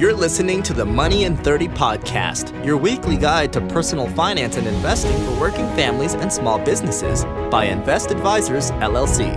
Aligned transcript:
You're 0.00 0.14
listening 0.14 0.62
to 0.62 0.72
the 0.72 0.86
Money 0.86 1.24
in 1.24 1.36
30 1.36 1.68
podcast, 1.68 2.64
your 2.64 2.78
weekly 2.78 3.18
guide 3.18 3.52
to 3.52 3.60
personal 3.60 4.08
finance 4.08 4.56
and 4.56 4.66
investing 4.66 5.14
for 5.26 5.38
working 5.38 5.66
families 5.76 6.14
and 6.14 6.32
small 6.32 6.58
businesses 6.58 7.26
by 7.50 7.66
Invest 7.66 8.10
Advisors 8.10 8.70
LLC. 8.70 9.36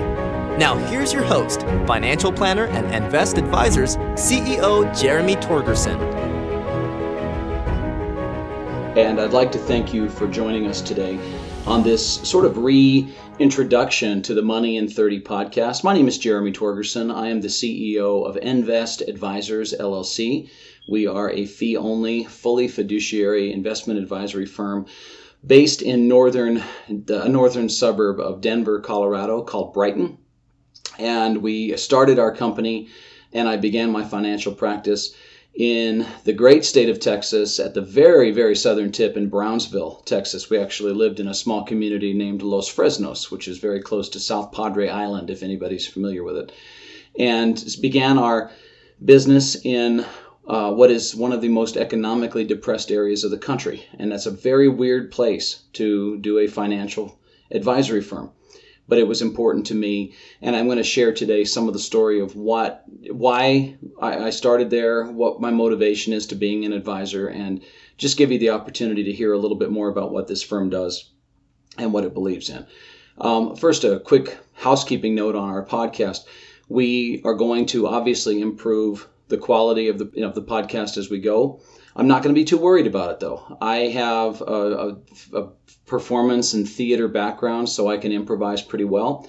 Now, 0.58 0.78
here's 0.88 1.12
your 1.12 1.24
host, 1.24 1.64
financial 1.86 2.32
planner 2.32 2.68
and 2.68 2.96
Invest 2.96 3.38
Advisors 3.38 3.98
CEO 4.16 4.98
Jeremy 4.98 5.36
Torgerson. 5.36 6.00
And 8.96 9.20
I'd 9.20 9.34
like 9.34 9.52
to 9.52 9.60
thank 9.60 9.94
you 9.94 10.08
for 10.08 10.28
joining 10.28 10.68
us 10.68 10.82
today 10.82 11.20
on 11.66 11.82
this 11.82 12.16
sort 12.28 12.44
of 12.44 12.58
reintroduction 12.58 14.22
to 14.22 14.34
the 14.34 14.42
Money 14.42 14.76
in 14.76 14.90
30 14.90 15.22
podcast. 15.22 15.84
My 15.84 15.94
name 15.94 16.10
is 16.10 16.18
Jeremy 16.18 16.52
Torgerson. 16.52 17.14
I 17.14 17.30
am 17.30 17.40
the 17.40 17.48
CEO 17.48 18.28
of 18.28 18.38
Invest 18.38 19.02
Advisors 19.02 19.74
LLC. 19.74 20.50
We 20.90 21.08
are 21.08 21.32
a 21.32 21.46
fee 21.46 21.78
only, 21.78 22.26
fully 22.26 22.68
fiduciary 22.68 23.54
investment 23.54 24.00
advisory 24.00 24.46
firm 24.46 24.88
based 25.46 25.82
in 25.82 26.10
northern 26.10 26.62
the 26.90 27.28
northern 27.30 27.70
suburb 27.70 28.20
of 28.20 28.42
Denver, 28.42 28.82
Colorado 28.82 29.42
called 29.42 29.74
Brighton. 29.74 30.18
And 31.00 31.38
we 31.38 31.78
started 31.78 32.20
our 32.20 32.36
company 32.36 32.90
and 33.32 33.48
I 33.48 33.56
began 33.56 33.90
my 33.90 34.04
financial 34.04 34.54
practice 34.54 35.16
in 35.54 36.06
the 36.24 36.34
great 36.34 36.66
state 36.66 36.90
of 36.90 37.00
Texas 37.00 37.60
at 37.60 37.76
the 37.76 37.82
very, 37.82 38.32
very 38.32 38.56
southern 38.56 38.92
tip 38.92 39.16
in 39.16 39.30
Brownsville, 39.30 40.02
Texas. 40.06 40.50
We 40.50 40.58
actually 40.58 40.94
lived 40.94 41.20
in 41.20 41.28
a 41.28 41.34
small 41.34 41.64
community 41.64 42.14
named 42.14 42.42
Los 42.42 42.68
Fresnos, 42.68 43.30
which 43.30 43.48
is 43.48 43.60
very 43.60 43.82
close 43.82 44.10
to 44.10 44.20
South 44.20 44.52
Padre 44.52 44.88
Island, 44.90 45.30
if 45.30 45.44
anybody's 45.44 45.88
familiar 45.88 46.24
with 46.24 46.38
it. 46.38 46.52
And 47.20 47.64
began 47.82 48.18
our 48.18 48.52
business 49.04 49.56
in 49.64 50.06
uh, 50.48 50.74
what 50.74 50.90
is 50.90 51.16
one 51.16 51.32
of 51.32 51.42
the 51.42 51.50
most 51.50 51.78
economically 51.78 52.44
depressed 52.44 52.92
areas 52.92 53.24
of 53.24 53.30
the 53.30 53.38
country. 53.38 53.86
And 54.00 54.12
that's 54.12 54.26
a 54.26 54.32
very 54.32 54.68
weird 54.68 55.12
place 55.12 55.62
to 55.74 56.18
do 56.18 56.40
a 56.40 56.48
financial 56.48 57.20
advisory 57.52 58.02
firm 58.02 58.32
but 58.88 58.98
it 58.98 59.08
was 59.08 59.22
important 59.22 59.66
to 59.68 59.76
me. 59.76 60.14
And 60.42 60.56
I'm 60.56 60.66
going 60.66 60.78
to 60.78 60.84
share 60.84 61.14
today 61.14 61.44
some 61.46 61.68
of 61.68 61.74
the 61.74 61.80
story 61.80 62.20
of 62.20 62.36
what, 62.36 62.84
why 63.10 63.78
I, 64.02 64.30
started 64.30 64.70
there, 64.70 65.06
what 65.06 65.42
my 65.42 65.52
motivation 65.52 66.14
is 66.14 66.28
to 66.28 66.36
being 66.36 66.66
an 66.66 66.74
advisor, 66.74 67.28
and 67.28 67.64
just 67.98 68.18
give 68.18 68.32
you 68.32 68.40
the 68.40 68.50
opportunity 68.50 69.04
to 69.06 69.12
hear 69.12 69.34
a 69.34 69.38
little 69.38 69.58
bit 69.58 69.72
more 69.72 69.90
about 69.90 70.12
what 70.12 70.28
this 70.28 70.44
firm 70.44 70.70
does 70.70 71.12
and 71.78 71.94
what 71.94 72.04
it 72.04 72.14
believes 72.14 72.50
in. 72.50 72.66
Um, 73.18 73.56
first, 73.56 73.84
a 73.84 74.00
quick 74.00 74.38
housekeeping 74.54 75.16
note 75.16 75.36
on 75.36 75.50
our 75.50 75.66
podcast. 75.66 76.26
We 76.68 77.22
are 77.24 77.36
going 77.36 77.68
to 77.68 77.88
obviously 77.88 78.42
improve 78.42 79.08
the 79.28 79.38
quality 79.38 79.88
of 79.88 79.98
the, 79.98 80.12
you 80.14 80.22
know, 80.22 80.32
the 80.32 80.42
podcast 80.42 80.98
as 80.98 81.10
we 81.10 81.20
go. 81.20 81.62
I'm 81.96 82.08
not 82.08 82.24
going 82.24 82.34
to 82.34 82.40
be 82.40 82.46
too 82.46 82.58
worried 82.58 82.88
about 82.88 83.12
it 83.12 83.20
though. 83.20 83.58
I 83.62 83.78
have 83.90 84.42
a, 84.42 84.46
a, 84.46 84.98
a 85.38 85.50
performance 85.86 86.54
and 86.54 86.68
theater 86.68 87.08
background, 87.08 87.70
so 87.70 87.88
I 87.88 87.98
can 87.98 88.12
improvise 88.12 88.62
pretty 88.62 88.86
well. 88.86 89.28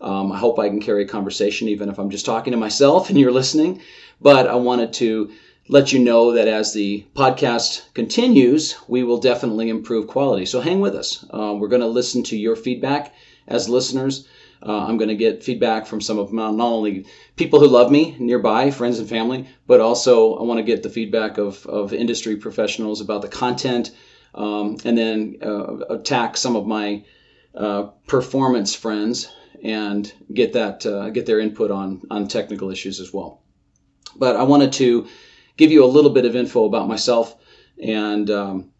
Um, 0.00 0.32
I 0.32 0.38
hope 0.38 0.58
I 0.58 0.68
can 0.68 0.80
carry 0.80 1.04
a 1.04 1.08
conversation 1.08 1.68
even 1.68 1.88
if 1.88 1.98
I'm 1.98 2.10
just 2.10 2.26
talking 2.26 2.52
to 2.52 2.56
myself 2.56 3.08
and 3.08 3.18
you're 3.18 3.32
listening. 3.32 3.82
But 4.20 4.46
I 4.46 4.54
wanted 4.54 4.92
to 4.94 5.32
let 5.68 5.92
you 5.92 5.98
know 5.98 6.32
that 6.32 6.48
as 6.48 6.72
the 6.72 7.04
podcast 7.14 7.92
continues, 7.92 8.76
we 8.88 9.02
will 9.02 9.18
definitely 9.18 9.68
improve 9.68 10.06
quality. 10.06 10.46
So 10.46 10.60
hang 10.60 10.80
with 10.80 10.94
us. 10.94 11.24
Uh, 11.30 11.54
we're 11.58 11.68
going 11.68 11.82
to 11.82 11.88
listen 11.88 12.22
to 12.24 12.36
your 12.36 12.56
feedback 12.56 13.14
as 13.48 13.68
listeners. 13.68 14.28
Uh, 14.66 14.86
I'm 14.86 14.96
going 14.96 15.08
to 15.08 15.16
get 15.16 15.44
feedback 15.44 15.86
from 15.86 16.00
some 16.00 16.18
of 16.18 16.32
my, 16.32 16.50
not 16.50 16.66
only 16.66 17.06
people 17.36 17.60
who 17.60 17.68
love 17.68 17.90
me 17.90 18.16
nearby, 18.18 18.70
friends 18.70 18.98
and 18.98 19.08
family, 19.08 19.46
but 19.66 19.80
also 19.80 20.36
I 20.36 20.42
want 20.42 20.58
to 20.58 20.64
get 20.64 20.82
the 20.82 20.90
feedback 20.90 21.38
of, 21.38 21.64
of 21.66 21.92
industry 21.92 22.36
professionals 22.36 23.00
about 23.00 23.22
the 23.22 23.28
content 23.28 23.92
um, 24.34 24.76
and 24.84 24.98
then 24.98 25.36
uh, 25.42 25.76
attack 25.88 26.36
some 26.36 26.56
of 26.56 26.66
my 26.66 27.04
uh, 27.54 27.84
performance 28.06 28.74
friends 28.74 29.32
and 29.62 30.12
get 30.32 30.52
that 30.52 30.84
uh, 30.84 31.10
get 31.10 31.24
their 31.24 31.40
input 31.40 31.70
on 31.70 32.02
on 32.10 32.28
technical 32.28 32.70
issues 32.70 33.00
as 33.00 33.12
well. 33.12 33.42
But 34.14 34.36
I 34.36 34.42
wanted 34.42 34.72
to 34.74 35.06
give 35.56 35.70
you 35.72 35.84
a 35.84 35.86
little 35.86 36.10
bit 36.10 36.24
of 36.24 36.36
info 36.36 36.64
about 36.64 36.88
myself 36.88 37.36
and, 37.82 38.30
um, 38.30 38.70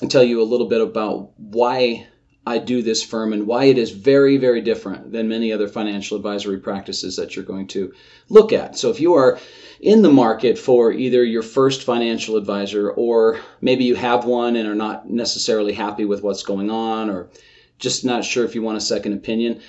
and 0.00 0.10
tell 0.10 0.22
you 0.22 0.42
a 0.42 0.44
little 0.44 0.68
bit 0.68 0.80
about 0.80 1.32
why 1.38 2.06
I 2.46 2.58
do 2.58 2.82
this 2.82 3.02
firm 3.02 3.32
and 3.32 3.46
why 3.46 3.64
it 3.64 3.76
is 3.76 3.90
very, 3.90 4.38
very 4.38 4.60
different 4.62 5.12
than 5.12 5.28
many 5.28 5.52
other 5.52 5.68
financial 5.68 6.16
advisory 6.16 6.58
practices 6.58 7.16
that 7.16 7.36
you're 7.36 7.44
going 7.44 7.66
to 7.68 7.92
look 8.28 8.52
at. 8.52 8.78
So, 8.78 8.90
if 8.90 9.00
you 9.00 9.14
are 9.14 9.38
in 9.80 10.02
the 10.02 10.10
market 10.10 10.58
for 10.58 10.92
either 10.92 11.22
your 11.24 11.42
first 11.42 11.84
financial 11.84 12.36
advisor 12.36 12.90
or 12.90 13.40
maybe 13.60 13.84
you 13.84 13.94
have 13.94 14.24
one 14.24 14.56
and 14.56 14.68
are 14.68 14.74
not 14.74 15.08
necessarily 15.08 15.72
happy 15.72 16.04
with 16.04 16.22
what's 16.22 16.42
going 16.42 16.70
on 16.70 17.10
or 17.10 17.30
just 17.78 18.04
not 18.04 18.24
sure 18.24 18.44
if 18.44 18.54
you 18.54 18.62
want 18.62 18.78
a 18.78 18.80
second 18.80 19.12
opinion, 19.12 19.60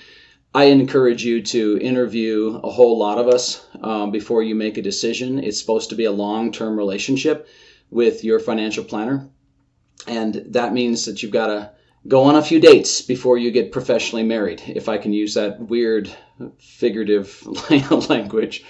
I 0.54 0.66
encourage 0.66 1.24
you 1.24 1.42
to 1.44 1.80
interview 1.82 2.60
a 2.62 2.70
whole 2.70 2.98
lot 2.98 3.18
of 3.18 3.28
us 3.28 3.66
um, 3.82 4.12
before 4.12 4.44
you 4.44 4.54
make 4.54 4.78
a 4.78 4.82
decision. 4.82 5.42
It's 5.42 5.60
supposed 5.60 5.90
to 5.90 5.96
be 5.96 6.06
a 6.06 6.12
long 6.12 6.52
term 6.52 6.78
relationship 6.78 7.48
with 7.90 8.24
your 8.24 8.40
financial 8.40 8.84
planner. 8.84 9.30
And 10.08 10.44
that 10.50 10.74
means 10.74 11.06
that 11.06 11.24
you've 11.24 11.32
got 11.32 11.48
to 11.48 11.72
go 12.08 12.24
on 12.24 12.36
a 12.36 12.42
few 12.42 12.60
dates 12.60 13.02
before 13.02 13.38
you 13.38 13.52
get 13.52 13.72
professionally 13.72 14.24
married, 14.24 14.62
if 14.66 14.90
I 14.90 14.98
can 14.98 15.14
use 15.14 15.36
that 15.36 15.60
weird 15.60 16.10
figurative 16.58 17.46
language. 18.10 18.64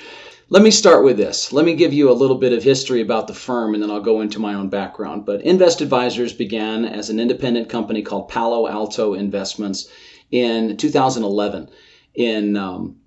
Let 0.50 0.64
me 0.64 0.72
start 0.72 1.06
with 1.06 1.16
this. 1.16 1.54
Let 1.54 1.64
me 1.64 1.76
give 1.76 1.94
you 1.94 2.12
a 2.12 2.14
little 2.14 2.38
bit 2.38 2.52
of 2.52 2.62
history 2.62 3.00
about 3.00 3.28
the 3.28 3.34
firm 3.34 3.74
and 3.74 3.82
then 3.82 3.90
I'll 3.90 4.02
go 4.02 4.20
into 4.20 4.38
my 4.38 4.54
own 4.56 4.68
background. 4.68 5.26
But 5.26 5.44
Invest 5.44 5.80
Advisors 5.80 6.34
began 6.34 6.84
as 6.84 7.10
an 7.10 7.22
independent 7.22 7.70
company 7.70 8.02
called 8.02 8.28
Palo 8.28 8.68
Alto 8.68 9.14
Investments 9.14 9.88
in 10.30 10.76
2011 10.76 11.70
in 12.16 12.58
um, 12.58 12.98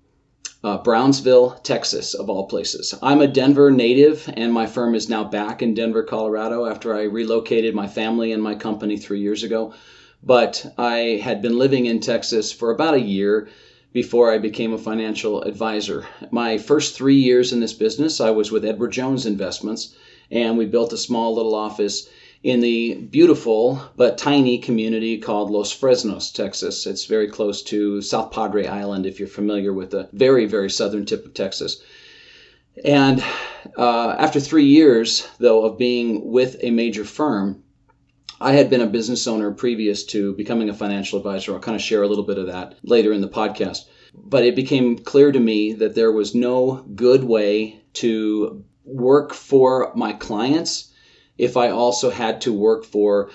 uh, 0.63 0.79
Brownsville, 0.79 1.51
Texas, 1.61 2.15
of 2.15 2.31
all 2.31 2.47
places. 2.47 2.95
I'm 3.03 3.21
a 3.21 3.27
Denver 3.27 3.69
native, 3.69 4.27
and 4.35 4.51
my 4.51 4.65
firm 4.65 4.95
is 4.95 5.07
now 5.07 5.23
back 5.23 5.61
in 5.61 5.75
Denver, 5.75 6.01
Colorado 6.01 6.65
after 6.65 6.95
I 6.95 7.03
relocated 7.03 7.75
my 7.75 7.85
family 7.85 8.31
and 8.31 8.41
my 8.41 8.55
company 8.55 8.97
three 8.97 9.19
years 9.19 9.43
ago 9.43 9.75
but 10.25 10.73
I 10.77 11.21
had 11.23 11.41
been 11.41 11.59
living 11.59 11.85
in 11.85 11.99
Texas 11.99 12.51
for 12.51 12.71
about 12.71 12.95
a 12.95 12.99
year 12.99 13.47
before 13.93 14.31
I 14.31 14.39
became 14.39 14.73
a 14.73 14.77
financial 14.77 15.43
advisor. 15.43 16.05
My 16.31 16.57
first 16.57 16.95
three 16.95 17.15
years 17.15 17.53
in 17.53 17.59
this 17.59 17.73
business, 17.73 18.19
I 18.19 18.31
was 18.31 18.51
with 18.51 18.65
Edward 18.65 18.91
Jones 18.91 19.25
Investments, 19.25 19.95
and 20.31 20.57
we 20.57 20.65
built 20.65 20.91
a 20.93 20.97
small 20.97 21.35
little 21.35 21.53
office 21.55 22.09
in 22.43 22.59
the 22.59 22.95
beautiful 22.95 23.81
but 23.95 24.17
tiny 24.17 24.57
community 24.57 25.17
called 25.17 25.49
Los 25.49 25.71
Fresnos, 25.71 26.31
Texas. 26.31 26.85
It's 26.85 27.05
very 27.05 27.27
close 27.27 27.61
to 27.63 28.01
South 28.01 28.31
Padre 28.31 28.65
Island, 28.65 29.05
if 29.05 29.19
you're 29.19 29.27
familiar 29.27 29.73
with 29.73 29.91
the 29.91 30.09
very, 30.11 30.45
very 30.45 30.69
southern 30.69 31.05
tip 31.05 31.25
of 31.25 31.33
Texas. 31.33 31.81
And 32.83 33.23
uh, 33.77 34.15
after 34.19 34.39
three 34.39 34.65
years, 34.65 35.27
though, 35.39 35.65
of 35.65 35.77
being 35.77 36.31
with 36.31 36.57
a 36.61 36.71
major 36.71 37.05
firm, 37.05 37.63
I 38.45 38.51
had 38.51 38.69
been 38.69 38.81
a 38.81 38.85
business 38.85 39.25
owner 39.25 39.49
previous 39.49 40.03
to 40.03 40.31
becoming 40.33 40.69
a 40.69 40.73
financial 40.75 41.17
advisor. 41.17 41.53
I'll 41.53 41.59
kind 41.59 41.75
of 41.75 41.81
share 41.81 42.03
a 42.03 42.07
little 42.07 42.23
bit 42.23 42.37
of 42.37 42.45
that 42.45 42.75
later 42.83 43.11
in 43.11 43.21
the 43.21 43.27
podcast. 43.27 43.85
But 44.13 44.45
it 44.45 44.55
became 44.55 44.99
clear 44.99 45.31
to 45.31 45.39
me 45.39 45.73
that 45.73 45.95
there 45.95 46.11
was 46.11 46.35
no 46.35 46.85
good 46.93 47.23
way 47.23 47.81
to 47.93 48.63
work 48.83 49.33
for 49.33 49.91
my 49.95 50.13
clients 50.13 50.91
if 51.39 51.57
I 51.57 51.71
also 51.71 52.11
had 52.11 52.41
to 52.41 52.53
work 52.53 52.85
for 52.85 53.31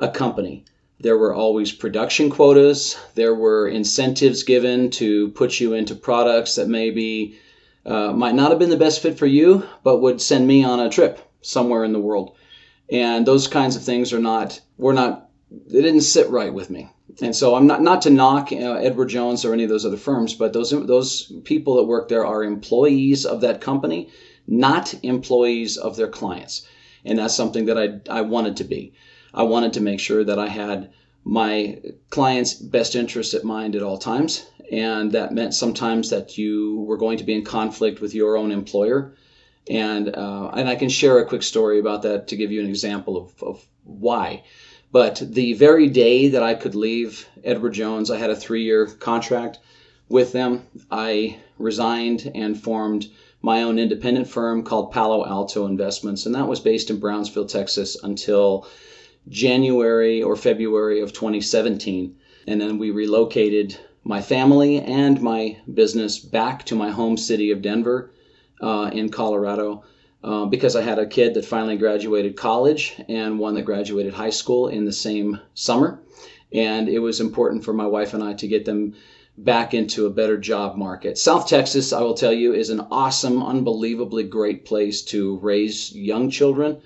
a 0.00 0.08
company. 0.08 0.64
There 0.98 1.16
were 1.16 1.32
always 1.32 1.70
production 1.70 2.28
quotas, 2.28 2.96
there 3.14 3.36
were 3.36 3.68
incentives 3.68 4.42
given 4.42 4.90
to 4.90 5.28
put 5.28 5.60
you 5.60 5.74
into 5.74 5.94
products 5.94 6.56
that 6.56 6.66
maybe 6.66 7.38
uh, 7.86 8.12
might 8.12 8.34
not 8.34 8.50
have 8.50 8.58
been 8.58 8.70
the 8.70 8.76
best 8.76 9.02
fit 9.02 9.20
for 9.20 9.26
you, 9.26 9.62
but 9.84 9.98
would 9.98 10.20
send 10.20 10.48
me 10.48 10.64
on 10.64 10.80
a 10.80 10.90
trip 10.90 11.20
somewhere 11.42 11.84
in 11.84 11.92
the 11.92 12.00
world 12.00 12.34
and 12.90 13.26
those 13.26 13.46
kinds 13.46 13.76
of 13.76 13.82
things 13.82 14.12
are 14.12 14.18
not 14.18 14.60
were 14.76 14.94
not 14.94 15.30
they 15.50 15.82
didn't 15.82 16.02
sit 16.02 16.28
right 16.28 16.52
with 16.52 16.70
me. 16.70 16.88
And 17.20 17.34
so 17.34 17.54
i'm 17.54 17.66
not 17.66 17.82
not 17.82 18.02
to 18.02 18.10
knock 18.10 18.52
edward 18.52 19.08
jones 19.08 19.44
or 19.44 19.52
any 19.52 19.64
of 19.64 19.68
those 19.70 19.84
other 19.84 19.96
firms 19.96 20.34
but 20.34 20.52
those 20.52 20.70
those 20.70 21.32
people 21.44 21.76
that 21.76 21.84
work 21.84 22.08
there 22.08 22.24
are 22.24 22.44
employees 22.44 23.26
of 23.26 23.40
that 23.40 23.60
company 23.60 24.08
not 24.46 24.94
employees 25.02 25.76
of 25.76 25.96
their 25.96 26.08
clients. 26.08 26.66
And 27.04 27.18
that's 27.18 27.34
something 27.34 27.66
that 27.66 27.78
i 27.78 28.18
i 28.18 28.20
wanted 28.22 28.56
to 28.56 28.64
be. 28.64 28.92
I 29.34 29.42
wanted 29.42 29.72
to 29.74 29.80
make 29.80 30.00
sure 30.00 30.24
that 30.24 30.38
i 30.38 30.48
had 30.48 30.90
my 31.24 31.78
clients 32.10 32.54
best 32.54 32.94
interest 32.94 33.34
at 33.34 33.44
mind 33.44 33.76
at 33.76 33.82
all 33.82 33.98
times. 33.98 34.46
And 34.72 35.12
that 35.12 35.34
meant 35.34 35.54
sometimes 35.54 36.10
that 36.10 36.38
you 36.38 36.80
were 36.86 36.96
going 36.96 37.18
to 37.18 37.24
be 37.24 37.34
in 37.34 37.44
conflict 37.44 38.00
with 38.00 38.14
your 38.14 38.36
own 38.36 38.50
employer 38.50 39.14
and 39.68 40.14
uh, 40.14 40.50
and 40.54 40.68
I 40.68 40.76
can 40.76 40.88
share 40.88 41.18
a 41.18 41.26
quick 41.26 41.42
story 41.42 41.78
about 41.78 42.02
that 42.02 42.28
to 42.28 42.36
give 42.36 42.52
you 42.52 42.60
an 42.60 42.68
example 42.68 43.16
of, 43.16 43.42
of 43.42 43.66
why. 43.84 44.42
But 44.90 45.22
the 45.24 45.52
very 45.52 45.88
day 45.88 46.28
that 46.28 46.42
I 46.42 46.54
could 46.54 46.74
leave 46.74 47.28
Edward 47.44 47.74
Jones, 47.74 48.10
I 48.10 48.16
had 48.16 48.30
a 48.30 48.36
three 48.36 48.62
year 48.62 48.86
contract 48.86 49.58
with 50.08 50.32
them. 50.32 50.66
I 50.90 51.38
resigned 51.58 52.30
and 52.34 52.60
formed 52.60 53.08
my 53.42 53.62
own 53.62 53.78
independent 53.78 54.26
firm 54.26 54.62
called 54.62 54.90
Palo 54.90 55.26
Alto 55.26 55.66
Investments, 55.66 56.26
and 56.26 56.34
that 56.34 56.48
was 56.48 56.60
based 56.60 56.90
in 56.90 56.98
Brownsville, 56.98 57.46
Texas 57.46 58.02
until 58.02 58.66
January 59.28 60.22
or 60.22 60.36
February 60.36 61.00
of 61.00 61.12
2017. 61.12 62.16
And 62.46 62.60
then 62.60 62.78
we 62.78 62.90
relocated 62.90 63.78
my 64.04 64.22
family 64.22 64.80
and 64.80 65.20
my 65.20 65.58
business 65.72 66.18
back 66.18 66.64
to 66.64 66.74
my 66.74 66.90
home 66.90 67.18
city 67.18 67.50
of 67.50 67.60
Denver 67.60 68.10
uh, 68.60 68.90
in 68.92 69.10
Colorado. 69.10 69.84
Uh, 70.22 70.46
because 70.46 70.74
I 70.74 70.82
had 70.82 70.98
a 70.98 71.06
kid 71.06 71.34
that 71.34 71.44
finally 71.44 71.76
graduated 71.76 72.36
college 72.36 73.00
and 73.08 73.38
one 73.38 73.54
that 73.54 73.62
graduated 73.62 74.12
high 74.12 74.30
school 74.30 74.66
in 74.66 74.84
the 74.84 74.92
same 74.92 75.38
summer. 75.54 76.00
And 76.52 76.88
it 76.88 76.98
was 76.98 77.20
important 77.20 77.64
for 77.64 77.72
my 77.72 77.86
wife 77.86 78.14
and 78.14 78.24
I 78.24 78.34
to 78.34 78.48
get 78.48 78.64
them 78.64 78.94
back 79.36 79.74
into 79.74 80.06
a 80.06 80.10
better 80.10 80.36
job 80.36 80.76
market. 80.76 81.18
South 81.18 81.46
Texas, 81.46 81.92
I 81.92 82.00
will 82.00 82.14
tell 82.14 82.32
you, 82.32 82.52
is 82.52 82.70
an 82.70 82.80
awesome, 82.90 83.44
unbelievably 83.44 84.24
great 84.24 84.64
place 84.64 85.02
to 85.02 85.38
raise 85.38 85.94
young 85.94 86.30
children. 86.30 86.78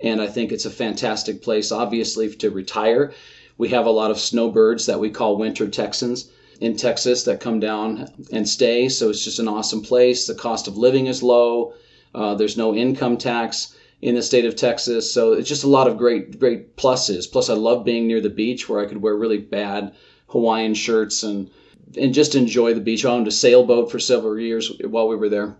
And 0.00 0.22
I 0.22 0.26
think 0.26 0.50
it's 0.50 0.64
a 0.64 0.70
fantastic 0.70 1.42
place, 1.42 1.70
obviously, 1.70 2.34
to 2.36 2.50
retire. 2.50 3.12
We 3.58 3.68
have 3.68 3.84
a 3.84 3.90
lot 3.90 4.10
of 4.10 4.18
snowbirds 4.18 4.86
that 4.86 5.00
we 5.00 5.10
call 5.10 5.36
winter 5.36 5.68
Texans 5.68 6.30
in 6.60 6.76
Texas 6.76 7.24
that 7.24 7.40
come 7.40 7.60
down 7.60 8.08
and 8.32 8.48
stay. 8.48 8.88
So 8.88 9.10
it's 9.10 9.24
just 9.24 9.38
an 9.38 9.48
awesome 9.48 9.82
place. 9.82 10.26
The 10.26 10.34
cost 10.34 10.68
of 10.68 10.76
living 10.76 11.06
is 11.06 11.22
low. 11.22 11.74
Uh, 12.14 12.34
there's 12.34 12.56
no 12.56 12.74
income 12.74 13.16
tax 13.16 13.74
in 14.00 14.14
the 14.14 14.22
state 14.22 14.44
of 14.44 14.56
Texas. 14.56 15.12
So 15.12 15.32
it's 15.32 15.48
just 15.48 15.64
a 15.64 15.68
lot 15.68 15.86
of 15.86 15.98
great, 15.98 16.38
great 16.38 16.76
pluses. 16.76 17.30
Plus, 17.30 17.50
I 17.50 17.54
love 17.54 17.84
being 17.84 18.06
near 18.06 18.20
the 18.20 18.30
beach 18.30 18.68
where 18.68 18.80
I 18.80 18.86
could 18.86 19.02
wear 19.02 19.16
really 19.16 19.38
bad 19.38 19.94
Hawaiian 20.28 20.74
shirts 20.74 21.22
and 21.22 21.50
and 21.96 22.12
just 22.12 22.34
enjoy 22.34 22.74
the 22.74 22.80
beach. 22.80 23.04
I 23.04 23.10
owned 23.10 23.28
a 23.28 23.32
sailboat 23.32 23.90
for 23.90 23.98
several 23.98 24.38
years 24.38 24.70
while 24.82 25.08
we 25.08 25.16
were 25.16 25.30
there. 25.30 25.56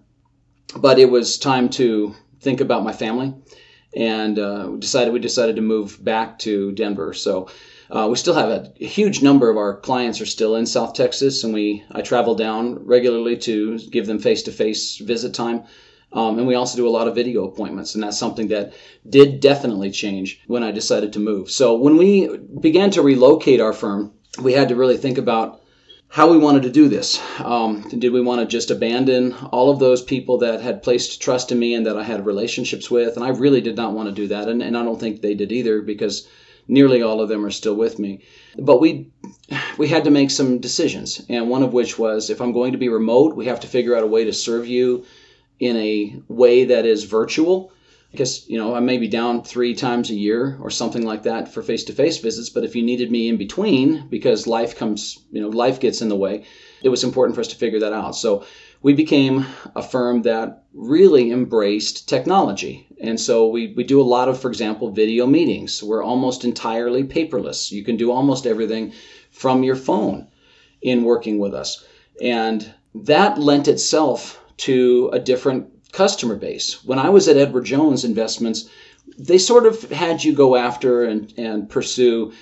But 0.76 0.98
it 0.98 1.10
was 1.10 1.38
time 1.38 1.70
to 1.70 2.14
think 2.40 2.60
about 2.60 2.84
my 2.84 2.92
family, 2.92 3.34
and 3.96 4.38
uh, 4.38 4.66
decided 4.78 5.14
we 5.14 5.20
decided 5.20 5.56
to 5.56 5.62
move 5.62 6.02
back 6.04 6.38
to 6.40 6.72
Denver. 6.72 7.14
So 7.14 7.48
uh, 7.90 8.06
we 8.10 8.16
still 8.16 8.34
have 8.34 8.50
a 8.50 8.84
huge 8.84 9.22
number 9.22 9.48
of 9.50 9.56
our 9.56 9.76
clients 9.80 10.20
are 10.20 10.26
still 10.26 10.56
in 10.56 10.66
South 10.66 10.94
Texas, 10.94 11.44
and 11.44 11.54
we 11.54 11.84
I 11.92 12.02
travel 12.02 12.34
down 12.34 12.84
regularly 12.84 13.36
to 13.38 13.78
give 13.78 14.06
them 14.06 14.18
face 14.18 14.42
to 14.44 14.52
face 14.52 14.98
visit 14.98 15.34
time. 15.34 15.64
Um, 16.12 16.38
and 16.38 16.46
we 16.46 16.54
also 16.54 16.76
do 16.76 16.88
a 16.88 16.90
lot 16.90 17.06
of 17.06 17.14
video 17.14 17.46
appointments, 17.46 17.94
and 17.94 18.02
that's 18.02 18.18
something 18.18 18.48
that 18.48 18.72
did 19.08 19.40
definitely 19.40 19.90
change 19.90 20.40
when 20.46 20.62
I 20.62 20.70
decided 20.70 21.12
to 21.12 21.18
move. 21.20 21.50
So 21.50 21.76
when 21.76 21.98
we 21.98 22.38
began 22.60 22.90
to 22.92 23.02
relocate 23.02 23.60
our 23.60 23.74
firm, 23.74 24.12
we 24.42 24.54
had 24.54 24.70
to 24.70 24.76
really 24.76 24.96
think 24.96 25.18
about 25.18 25.60
how 26.08 26.30
we 26.30 26.38
wanted 26.38 26.62
to 26.62 26.70
do 26.70 26.88
this. 26.88 27.20
Um, 27.40 27.82
did 27.90 28.12
we 28.12 28.22
want 28.22 28.40
to 28.40 28.46
just 28.46 28.70
abandon 28.70 29.34
all 29.52 29.70
of 29.70 29.78
those 29.78 30.02
people 30.02 30.38
that 30.38 30.62
had 30.62 30.82
placed 30.82 31.20
trust 31.20 31.52
in 31.52 31.58
me 31.58 31.74
and 31.74 31.84
that 31.84 31.98
I 31.98 32.02
had 32.02 32.24
relationships 32.24 32.90
with? 32.90 33.16
And 33.16 33.24
I 33.24 33.28
really 33.28 33.60
did 33.60 33.76
not 33.76 33.92
want 33.92 34.08
to 34.08 34.14
do 34.14 34.28
that, 34.28 34.48
and, 34.48 34.62
and 34.62 34.76
I 34.76 34.84
don't 34.84 34.98
think 34.98 35.20
they 35.20 35.34
did 35.34 35.52
either 35.52 35.82
because 35.82 36.26
nearly 36.68 37.02
all 37.02 37.20
of 37.20 37.28
them 37.28 37.44
are 37.44 37.50
still 37.50 37.74
with 37.74 37.98
me. 37.98 38.20
But 38.56 38.80
we 38.80 39.10
we 39.78 39.88
had 39.88 40.04
to 40.04 40.10
make 40.10 40.30
some 40.30 40.58
decisions, 40.58 41.22
and 41.28 41.48
one 41.48 41.62
of 41.62 41.72
which 41.72 41.98
was 41.98 42.30
if 42.30 42.40
I'm 42.40 42.52
going 42.52 42.72
to 42.72 42.78
be 42.78 42.88
remote, 42.88 43.34
we 43.34 43.46
have 43.46 43.60
to 43.60 43.66
figure 43.66 43.96
out 43.96 44.04
a 44.04 44.06
way 44.06 44.24
to 44.24 44.32
serve 44.32 44.66
you 44.66 45.04
in 45.58 45.76
a 45.76 46.22
way 46.28 46.66
that 46.66 46.86
is 46.86 47.04
virtual 47.04 47.72
because 48.12 48.48
you 48.48 48.58
know 48.58 48.74
I 48.74 48.80
may 48.80 48.98
be 48.98 49.08
down 49.08 49.42
three 49.42 49.74
times 49.74 50.10
a 50.10 50.14
year 50.14 50.58
or 50.60 50.70
something 50.70 51.04
like 51.04 51.24
that 51.24 51.52
for 51.52 51.62
face-to-face 51.62 52.18
visits. 52.18 52.50
But 52.50 52.64
if 52.64 52.76
you 52.76 52.82
needed 52.82 53.10
me 53.10 53.28
in 53.28 53.36
between, 53.36 54.08
because 54.08 54.46
life 54.46 54.76
comes, 54.76 55.18
you 55.30 55.40
know, 55.40 55.48
life 55.48 55.80
gets 55.80 56.00
in 56.00 56.08
the 56.08 56.16
way, 56.16 56.44
it 56.82 56.88
was 56.88 57.04
important 57.04 57.34
for 57.34 57.40
us 57.40 57.48
to 57.48 57.56
figure 57.56 57.80
that 57.80 57.92
out. 57.92 58.16
So 58.16 58.44
we 58.82 58.92
became 58.92 59.44
a 59.74 59.82
firm 59.82 60.22
that 60.22 60.64
really 60.72 61.30
embraced 61.30 62.08
technology. 62.08 62.86
And 63.00 63.20
so 63.20 63.48
we, 63.48 63.74
we 63.76 63.84
do 63.84 64.00
a 64.00 64.02
lot 64.02 64.28
of, 64.28 64.40
for 64.40 64.48
example, 64.48 64.90
video 64.90 65.26
meetings. 65.26 65.82
We're 65.82 66.02
almost 66.02 66.44
entirely 66.44 67.04
paperless. 67.04 67.72
You 67.72 67.84
can 67.84 67.96
do 67.96 68.12
almost 68.12 68.46
everything 68.46 68.92
from 69.30 69.62
your 69.62 69.76
phone 69.76 70.28
in 70.80 71.04
working 71.04 71.38
with 71.38 71.54
us. 71.54 71.84
And 72.22 72.72
that 72.94 73.38
lent 73.38 73.68
itself 73.68 74.40
to 74.58 75.10
a 75.12 75.18
different 75.18 75.92
customer 75.92 76.36
base. 76.36 76.84
When 76.84 76.98
I 76.98 77.08
was 77.08 77.28
at 77.28 77.36
Edward 77.36 77.64
Jones 77.64 78.04
Investments, 78.04 78.68
they 79.18 79.38
sort 79.38 79.66
of 79.66 79.90
had 79.90 80.22
you 80.22 80.32
go 80.32 80.56
after 80.56 81.04
and, 81.04 81.32
and 81.36 81.68
pursue 81.68 82.32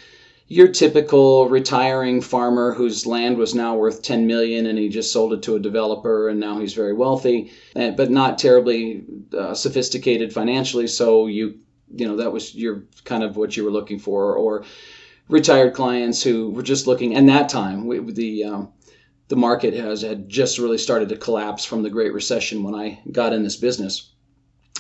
your 0.49 0.69
typical 0.69 1.49
retiring 1.49 2.21
farmer 2.21 2.73
whose 2.73 3.05
land 3.05 3.37
was 3.37 3.55
now 3.55 3.75
worth 3.75 4.03
10 4.03 4.27
million 4.27 4.67
and 4.67 4.79
he 4.79 4.89
just 4.89 5.13
sold 5.13 5.33
it 5.33 5.43
to 5.43 5.57
a 5.57 5.61
developer 5.61 6.29
and 6.29 6.39
now 6.39 6.61
he's 6.61 6.75
very 6.75 6.93
wealthy 6.93 7.53
but 7.75 8.11
not 8.11 8.39
terribly 8.39 9.05
uh, 9.37 9.55
sophisticated 9.55 10.33
financially 10.33 10.87
so 10.87 11.27
you 11.27 11.59
you 11.95 12.07
know 12.07 12.17
that 12.17 12.33
was 12.33 12.55
your 12.55 12.85
kind 13.05 13.23
of 13.23 13.37
what 13.37 13.57
you 13.57 13.65
were 13.65 13.71
looking 13.71 13.99
for 13.99 14.35
or 14.37 14.65
retired 15.29 15.75
clients 15.75 16.23
who 16.23 16.51
were 16.51 16.63
just 16.63 16.87
looking 16.87 17.15
and 17.15 17.29
that 17.29 17.49
time 17.49 17.87
we, 17.87 17.99
the 18.13 18.45
um, 18.45 18.73
the 19.29 19.37
market 19.37 19.75
has 19.75 20.03
had 20.03 20.29
just 20.29 20.59
really 20.59 20.79
started 20.79 21.09
to 21.09 21.17
collapse 21.17 21.65
from 21.65 21.83
the 21.83 21.91
Great 21.91 22.13
Recession 22.13 22.63
when 22.63 22.75
I 22.75 23.01
got 23.11 23.33
in 23.33 23.43
this 23.43 23.57
business. 23.57 24.13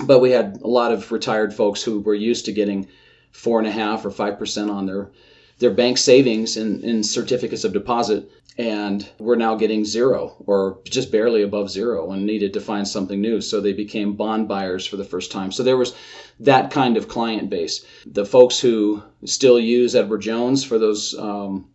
But 0.04 0.20
we 0.20 0.30
had 0.30 0.60
a 0.62 0.68
lot 0.68 0.92
of 0.92 1.10
retired 1.10 1.54
folks 1.54 1.82
who 1.82 2.00
were 2.00 2.14
used 2.14 2.44
to 2.44 2.52
getting 2.52 2.86
four 3.32 3.58
and 3.58 3.66
a 3.66 3.72
half 3.72 4.04
or 4.04 4.10
five 4.10 4.38
percent 4.38 4.70
on 4.70 4.86
their 4.86 5.10
their 5.58 5.70
bank 5.70 5.99
savings 5.99 6.56
in, 6.56 6.82
in 6.82 7.03
certificates 7.03 7.64
of 7.64 7.73
deposit 7.73 8.31
and 8.58 9.08
we're 9.19 9.37
now 9.37 9.55
getting 9.55 9.85
zero 9.85 10.35
or 10.47 10.79
just 10.85 11.12
barely 11.12 11.43
above 11.43 11.70
zero 11.70 12.11
and 12.12 12.25
needed 12.25 12.55
to 12.55 12.61
find 12.61 12.88
something 12.88 13.20
new. 13.20 13.41
So 13.41 13.61
they 13.61 13.75
became 13.75 14.14
bond 14.14 14.49
buyers 14.49 14.87
for 14.87 14.97
the 14.97 15.05
first 15.05 15.31
time. 15.31 15.53
So 15.53 15.62
there 15.62 15.76
was 15.76 15.94
that 16.41 16.70
kind 16.70 16.97
of 16.97 17.08
client 17.08 17.50
base. 17.50 17.85
The 18.06 18.25
folks 18.25 18.58
who 18.58 19.03
still 19.25 19.61
use 19.61 19.94
edward 19.94 20.23
jones 20.23 20.64
for 20.64 20.79
those 20.79 21.14
um, 21.19 21.69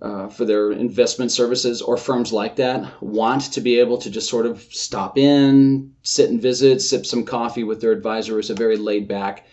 uh, 0.00 0.28
for 0.28 0.44
their 0.44 0.72
investment 0.72 1.30
services 1.30 1.80
or 1.80 1.96
firms 1.96 2.32
like 2.32 2.56
that 2.56 3.00
want 3.00 3.52
to 3.52 3.60
be 3.60 3.78
able 3.78 3.98
to 3.98 4.10
just 4.10 4.28
sort 4.28 4.46
of 4.46 4.60
stop 4.62 5.16
in, 5.16 5.92
sit 6.02 6.28
and 6.28 6.42
visit, 6.42 6.82
sip 6.82 7.06
some 7.06 7.24
coffee 7.24 7.62
with 7.62 7.80
their 7.80 7.92
advisor. 7.92 8.38
It's 8.40 8.50
a 8.50 8.54
very 8.54 8.76
laid 8.76 9.06
back 9.06 9.46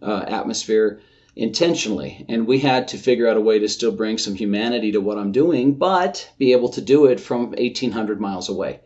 uh, 0.00 0.24
atmosphere 0.26 1.02
intentionally. 1.36 2.24
And 2.28 2.46
we 2.46 2.58
had 2.58 2.88
to 2.88 2.98
figure 2.98 3.28
out 3.28 3.36
a 3.36 3.40
way 3.40 3.58
to 3.58 3.68
still 3.68 3.92
bring 3.92 4.18
some 4.18 4.34
humanity 4.34 4.92
to 4.92 5.00
what 5.00 5.18
I'm 5.18 5.32
doing, 5.32 5.74
but 5.74 6.28
be 6.38 6.52
able 6.52 6.68
to 6.70 6.80
do 6.80 7.06
it 7.06 7.20
from 7.20 7.52
1,800 7.52 8.20
miles 8.20 8.48
away. 8.48 8.80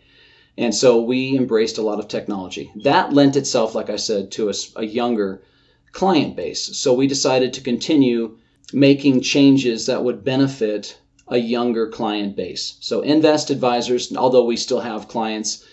And 0.56 0.74
so 0.74 1.02
we 1.02 1.36
embraced 1.36 1.78
a 1.78 1.82
lot 1.82 1.98
of 1.98 2.08
technology. 2.08 2.70
That 2.76 3.12
lent 3.12 3.36
itself, 3.36 3.74
like 3.74 3.90
I 3.90 3.96
said, 3.96 4.30
to 4.32 4.50
a, 4.50 4.54
a 4.76 4.84
younger 4.84 5.42
client 5.92 6.36
base. 6.36 6.76
So 6.76 6.92
we 6.92 7.06
decided 7.06 7.52
to 7.54 7.60
continue 7.60 8.38
making 8.72 9.20
changes 9.20 9.86
that 9.86 10.04
would 10.04 10.24
benefit 10.24 10.98
a 11.28 11.38
younger 11.38 11.88
client 11.88 12.36
base. 12.36 12.76
So 12.80 13.00
Invest 13.00 13.50
Advisors, 13.50 14.14
although 14.14 14.44
we 14.44 14.56
still 14.56 14.80
have 14.80 15.08
clients 15.08 15.64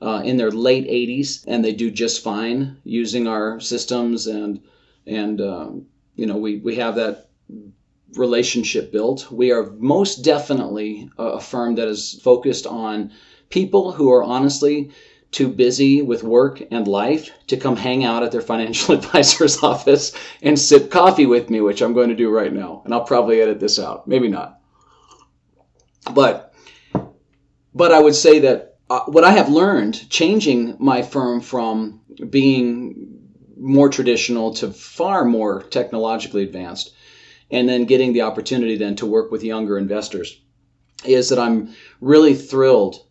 uh, 0.00 0.22
in 0.24 0.36
their 0.36 0.50
late 0.50 0.86
80s 0.86 1.44
and 1.46 1.64
they 1.64 1.72
do 1.72 1.90
just 1.90 2.22
fine 2.22 2.76
using 2.84 3.26
our 3.26 3.60
systems 3.60 4.26
and 4.26 4.60
and 5.06 5.40
uh, 5.40 5.70
you 6.14 6.26
know 6.26 6.36
we 6.36 6.56
we 6.58 6.76
have 6.76 6.96
that 6.96 7.28
relationship 8.14 8.92
built. 8.92 9.30
We 9.30 9.52
are 9.52 9.70
most 9.78 10.24
definitely 10.24 11.10
a 11.16 11.40
firm 11.40 11.76
that 11.76 11.88
is 11.88 12.20
focused 12.22 12.66
on 12.66 13.12
people 13.48 13.92
who 13.92 14.12
are 14.12 14.22
honestly 14.22 14.90
too 15.30 15.48
busy 15.48 16.02
with 16.02 16.24
work 16.24 16.60
and 16.72 16.88
life 16.88 17.30
to 17.46 17.56
come 17.56 17.76
hang 17.76 18.04
out 18.04 18.22
at 18.22 18.32
their 18.32 18.40
financial 18.40 18.94
advisor's 18.98 19.62
office 19.62 20.12
and 20.42 20.58
sip 20.58 20.90
coffee 20.90 21.26
with 21.26 21.50
me, 21.50 21.60
which 21.60 21.82
I'm 21.82 21.94
going 21.94 22.08
to 22.08 22.16
do 22.16 22.30
right 22.30 22.52
now. 22.52 22.82
And 22.84 22.92
I'll 22.92 23.04
probably 23.04 23.40
edit 23.40 23.60
this 23.60 23.78
out. 23.78 24.08
Maybe 24.08 24.28
not. 24.28 24.60
But 26.12 26.54
but 27.72 27.92
I 27.92 28.00
would 28.00 28.16
say 28.16 28.40
that 28.40 28.78
uh, 28.88 29.04
what 29.06 29.22
I 29.22 29.30
have 29.30 29.48
learned 29.48 30.10
changing 30.10 30.76
my 30.80 31.02
firm 31.02 31.40
from 31.40 32.00
being 32.28 33.09
more 33.60 33.88
traditional 33.88 34.54
to 34.54 34.72
far 34.72 35.24
more 35.24 35.62
technologically 35.64 36.42
advanced 36.42 36.92
and 37.50 37.68
then 37.68 37.84
getting 37.84 38.12
the 38.12 38.22
opportunity 38.22 38.76
then 38.76 38.96
to 38.96 39.06
work 39.06 39.30
with 39.30 39.44
younger 39.44 39.76
investors 39.76 40.40
is 41.04 41.28
that 41.28 41.38
I'm 41.38 41.74
really 42.00 42.34
thrilled 42.34 43.02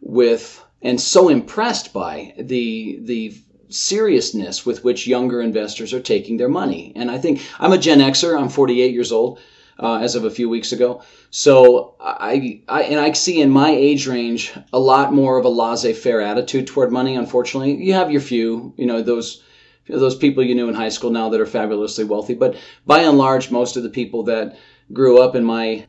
with 0.00 0.62
and 0.82 1.00
so 1.00 1.28
impressed 1.28 1.92
by 1.92 2.34
the 2.38 3.00
the 3.02 3.34
seriousness 3.68 4.64
with 4.64 4.84
which 4.84 5.08
younger 5.08 5.40
investors 5.40 5.92
are 5.92 6.00
taking 6.00 6.36
their 6.36 6.48
money. 6.48 6.92
And 6.94 7.10
I 7.10 7.18
think 7.18 7.40
I'm 7.58 7.72
a 7.72 7.78
Gen 7.78 7.98
Xer, 7.98 8.38
I'm 8.38 8.48
48 8.48 8.92
years 8.92 9.10
old 9.10 9.40
uh, 9.78 9.96
as 9.96 10.14
of 10.14 10.24
a 10.24 10.30
few 10.30 10.48
weeks 10.48 10.72
ago. 10.72 11.02
So 11.30 11.96
I, 12.00 12.62
I 12.68 12.82
and 12.82 13.00
I 13.00 13.12
see 13.12 13.40
in 13.40 13.50
my 13.50 13.70
age 13.70 14.06
range 14.06 14.52
a 14.72 14.78
lot 14.78 15.12
more 15.12 15.38
of 15.38 15.44
a 15.44 15.48
laissez-faire 15.48 16.20
attitude 16.20 16.66
toward 16.66 16.92
money. 16.92 17.16
Unfortunately, 17.16 17.74
you 17.74 17.94
have 17.94 18.12
your 18.12 18.20
few, 18.20 18.72
you 18.76 18.86
know, 18.86 19.02
those 19.02 19.42
those 19.88 20.16
people 20.16 20.42
you 20.42 20.54
knew 20.54 20.68
in 20.68 20.74
high 20.74 20.88
school 20.88 21.10
now 21.10 21.28
that 21.28 21.40
are 21.40 21.46
fabulously 21.46 22.04
wealthy. 22.04 22.34
But 22.34 22.56
by 22.86 23.00
and 23.00 23.18
large, 23.18 23.50
most 23.50 23.76
of 23.76 23.82
the 23.82 23.90
people 23.90 24.24
that 24.24 24.56
grew 24.92 25.20
up 25.20 25.34
in 25.34 25.44
my, 25.44 25.86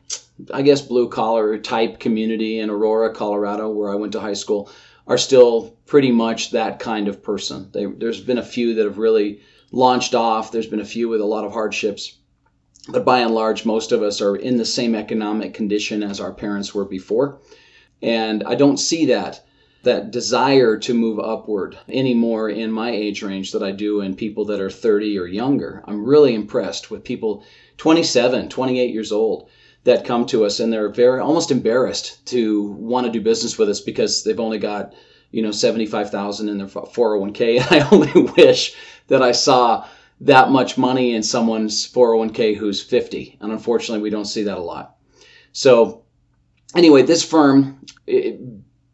I 0.52 0.62
guess, 0.62 0.80
blue 0.80 1.08
collar 1.08 1.58
type 1.58 1.98
community 1.98 2.60
in 2.60 2.70
Aurora, 2.70 3.12
Colorado, 3.14 3.70
where 3.70 3.90
I 3.90 3.96
went 3.96 4.12
to 4.12 4.20
high 4.20 4.34
school, 4.34 4.70
are 5.06 5.18
still 5.18 5.76
pretty 5.86 6.10
much 6.10 6.50
that 6.50 6.78
kind 6.78 7.08
of 7.08 7.22
person. 7.22 7.70
They, 7.72 7.86
there's 7.86 8.20
been 8.20 8.38
a 8.38 8.42
few 8.42 8.74
that 8.74 8.84
have 8.84 8.98
really 8.98 9.40
launched 9.72 10.14
off. 10.14 10.52
There's 10.52 10.66
been 10.66 10.80
a 10.80 10.84
few 10.84 11.08
with 11.08 11.20
a 11.20 11.26
lot 11.26 11.44
of 11.44 11.52
hardships. 11.52 12.18
But 12.88 13.04
by 13.04 13.20
and 13.20 13.34
large, 13.34 13.64
most 13.64 13.92
of 13.92 14.02
us 14.02 14.20
are 14.20 14.36
in 14.36 14.56
the 14.56 14.64
same 14.64 14.94
economic 14.94 15.54
condition 15.54 16.02
as 16.02 16.20
our 16.20 16.32
parents 16.32 16.74
were 16.74 16.84
before. 16.84 17.40
And 18.00 18.44
I 18.44 18.54
don't 18.54 18.78
see 18.78 19.06
that 19.06 19.44
that 19.82 20.10
desire 20.10 20.76
to 20.76 20.94
move 20.94 21.18
upward 21.20 21.78
anymore 21.88 22.50
in 22.50 22.70
my 22.70 22.90
age 22.90 23.22
range 23.22 23.52
that 23.52 23.62
I 23.62 23.70
do 23.70 24.00
in 24.00 24.16
people 24.16 24.44
that 24.46 24.60
are 24.60 24.70
30 24.70 25.18
or 25.18 25.26
younger. 25.26 25.82
I'm 25.86 26.04
really 26.04 26.34
impressed 26.34 26.90
with 26.90 27.04
people 27.04 27.44
27, 27.76 28.48
28 28.48 28.92
years 28.92 29.12
old 29.12 29.48
that 29.84 30.04
come 30.04 30.26
to 30.26 30.44
us 30.44 30.60
and 30.60 30.72
they're 30.72 30.88
very 30.88 31.20
almost 31.20 31.50
embarrassed 31.50 32.26
to 32.26 32.72
want 32.72 33.06
to 33.06 33.12
do 33.12 33.20
business 33.20 33.56
with 33.56 33.68
us 33.68 33.80
because 33.80 34.24
they've 34.24 34.40
only 34.40 34.58
got, 34.58 34.94
you 35.30 35.42
know, 35.42 35.52
75,000 35.52 36.48
in 36.48 36.58
their 36.58 36.66
401k. 36.66 37.60
I 37.70 37.88
only 37.90 38.32
wish 38.32 38.74
that 39.06 39.22
I 39.22 39.32
saw 39.32 39.86
that 40.20 40.50
much 40.50 40.76
money 40.76 41.14
in 41.14 41.22
someone's 41.22 41.90
401k 41.90 42.56
who's 42.56 42.82
50. 42.82 43.38
And 43.40 43.52
unfortunately, 43.52 44.02
we 44.02 44.10
don't 44.10 44.24
see 44.24 44.42
that 44.42 44.58
a 44.58 44.62
lot. 44.62 44.96
So 45.52 46.04
anyway, 46.74 47.02
this 47.02 47.24
firm, 47.24 47.84
it, 48.06 48.40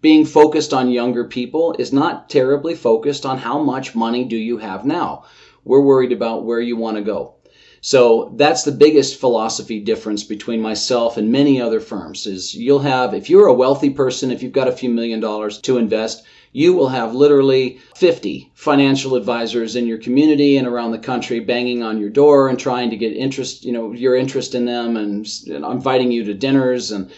being 0.04 0.26
focused 0.26 0.75
on 0.75 0.90
younger 0.90 1.25
people 1.25 1.75
is 1.78 1.90
not 1.90 2.28
terribly 2.28 2.75
focused 2.75 3.25
on 3.25 3.38
how 3.38 3.58
much 3.58 3.94
money 3.94 4.23
do 4.23 4.37
you 4.37 4.58
have 4.58 4.84
now. 4.84 5.25
We're 5.64 5.80
worried 5.80 6.12
about 6.12 6.44
where 6.44 6.61
you 6.61 6.76
want 6.76 6.99
to 6.99 7.02
go. 7.02 7.37
So 7.80 8.34
that's 8.37 8.64
the 8.64 8.73
biggest 8.73 9.18
philosophy 9.18 9.80
difference 9.80 10.23
between 10.23 10.61
myself 10.61 11.16
and 11.16 11.32
many 11.32 11.58
other 11.58 11.80
firms 11.80 12.26
is 12.26 12.54
you'll 12.54 12.80
have 12.80 13.14
if 13.14 13.30
you're 13.30 13.46
a 13.46 13.54
wealthy 13.54 13.88
person, 13.88 14.30
if 14.30 14.42
you've 14.42 14.52
got 14.52 14.68
a 14.68 14.73
few 14.73 14.90
million 14.90 15.20
dollars 15.20 15.58
to 15.62 15.78
invest, 15.78 16.23
you 16.52 16.75
will 16.75 16.88
have 16.88 17.14
literally 17.14 17.78
50 17.94 18.52
financial 18.54 19.16
advisors 19.16 19.75
in 19.75 19.87
your 19.87 19.96
community 19.96 20.58
and 20.58 20.68
around 20.68 20.90
the 20.90 20.99
country 20.99 21.40
banging 21.40 21.82
on 21.82 21.99
your 21.99 22.11
door 22.11 22.50
and 22.50 22.58
trying 22.58 22.90
to 22.90 22.96
get 22.99 23.16
interest, 23.16 23.64
you 23.64 23.73
know, 23.73 23.92
your 23.92 24.16
interest 24.16 24.54
in 24.54 24.66
them 24.66 24.99
and, 24.99 25.26
and 25.46 25.64
inviting 25.64 26.12
you 26.12 26.25
to 26.25 26.34
dinners 26.34 26.90
and 26.90 27.11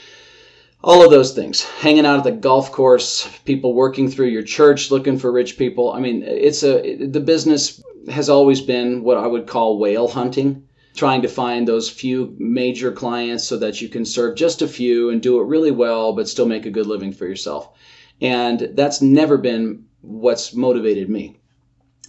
all 0.86 1.04
of 1.04 1.10
those 1.10 1.32
things. 1.32 1.64
Hanging 1.64 2.06
out 2.06 2.18
at 2.18 2.24
the 2.24 2.30
golf 2.30 2.70
course 2.70 3.28
people 3.44 3.74
working 3.74 4.08
through 4.08 4.28
your 4.28 4.44
church 4.44 4.92
looking 4.92 5.18
for 5.18 5.32
rich 5.32 5.58
people. 5.58 5.92
I 5.92 5.98
mean 5.98 6.22
it's 6.22 6.62
a 6.62 6.96
the 6.96 7.20
business 7.20 7.82
has 8.08 8.30
always 8.30 8.60
been 8.60 9.02
what 9.02 9.18
i 9.18 9.26
would 9.26 9.48
call 9.48 9.80
whale 9.80 10.06
hunting 10.06 10.62
trying 10.94 11.22
to 11.22 11.28
find 11.28 11.66
those 11.66 11.90
few 11.90 12.34
major 12.38 12.92
clients 12.92 13.42
so 13.42 13.58
that 13.58 13.82
you 13.82 13.88
can 13.88 14.04
serve 14.04 14.36
just 14.36 14.62
a 14.62 14.68
few 14.68 15.10
and 15.10 15.20
do 15.20 15.40
it 15.40 15.46
really 15.46 15.72
well 15.72 16.12
but 16.12 16.28
still 16.28 16.46
make 16.46 16.64
a 16.64 16.70
good 16.70 16.86
living 16.86 17.12
for 17.12 17.26
yourself. 17.26 17.76
And 18.20 18.70
that's 18.74 19.02
never 19.02 19.36
been 19.36 19.86
what's 20.00 20.54
motivated 20.54 21.10
me. 21.10 21.36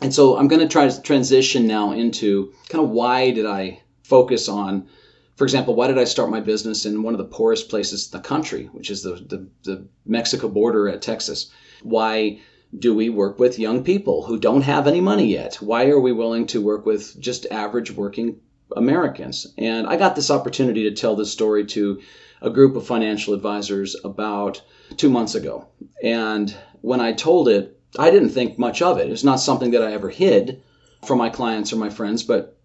And 0.02 0.14
so 0.14 0.38
i'm 0.38 0.48
going 0.48 0.62
to 0.62 0.68
try 0.68 0.88
to 0.88 1.02
transition 1.02 1.66
now 1.66 1.94
into 1.94 2.54
kind 2.70 2.84
of 2.84 2.92
why 2.92 3.32
did 3.32 3.48
i 3.48 3.82
focus 4.04 4.48
on 4.48 4.88
for 5.38 5.44
example, 5.44 5.76
why 5.76 5.86
did 5.86 6.00
I 6.00 6.04
start 6.04 6.32
my 6.32 6.40
business 6.40 6.88
in 6.88 7.04
one 7.04 7.14
of 7.14 7.20
the 7.20 7.26
poorest 7.26 7.70
places 7.70 8.12
in 8.12 8.20
the 8.20 8.28
country, 8.28 8.70
which 8.72 8.90
is 8.90 9.04
the, 9.04 9.12
the, 9.12 9.48
the 9.64 9.88
Mexico 10.04 10.50
border 10.50 10.90
at 10.90 11.04
Texas? 11.04 11.52
Why 11.84 12.40
do 12.78 12.96
we 12.96 13.10
work 13.10 13.38
with 13.38 13.60
young 13.60 13.84
people 13.84 14.26
who 14.26 14.40
don't 14.40 14.64
have 14.64 14.88
any 14.88 15.00
money 15.00 15.28
yet? 15.28 15.56
Why 15.56 15.90
are 15.90 16.00
we 16.00 16.12
willing 16.12 16.48
to 16.48 16.62
work 16.62 16.88
with 16.88 17.20
just 17.20 17.46
average 17.52 17.92
working 17.92 18.40
Americans? 18.76 19.54
And 19.60 19.86
I 19.86 19.96
got 19.96 20.16
this 20.16 20.32
opportunity 20.32 20.84
to 20.90 20.96
tell 20.96 21.16
this 21.16 21.32
story 21.32 21.68
to 21.68 22.02
a 22.42 22.50
group 22.50 22.76
of 22.76 22.88
financial 22.88 23.36
advisors 23.36 23.96
about 24.04 24.64
two 24.98 25.10
months 25.10 25.36
ago. 25.36 25.68
And 26.04 26.54
when 26.82 27.00
I 27.00 27.14
told 27.14 27.48
it, 27.48 27.80
I 28.00 28.10
didn't 28.10 28.30
think 28.30 28.58
much 28.58 28.82
of 28.82 28.98
it. 28.98 29.12
It's 29.12 29.24
not 29.24 29.40
something 29.40 29.70
that 29.72 29.84
I 29.84 29.94
ever 29.94 30.10
hid 30.10 30.64
from 31.06 31.20
my 31.20 31.30
clients 31.30 31.72
or 31.72 31.76
my 31.76 31.92
friends, 31.92 32.24
but 32.24 32.57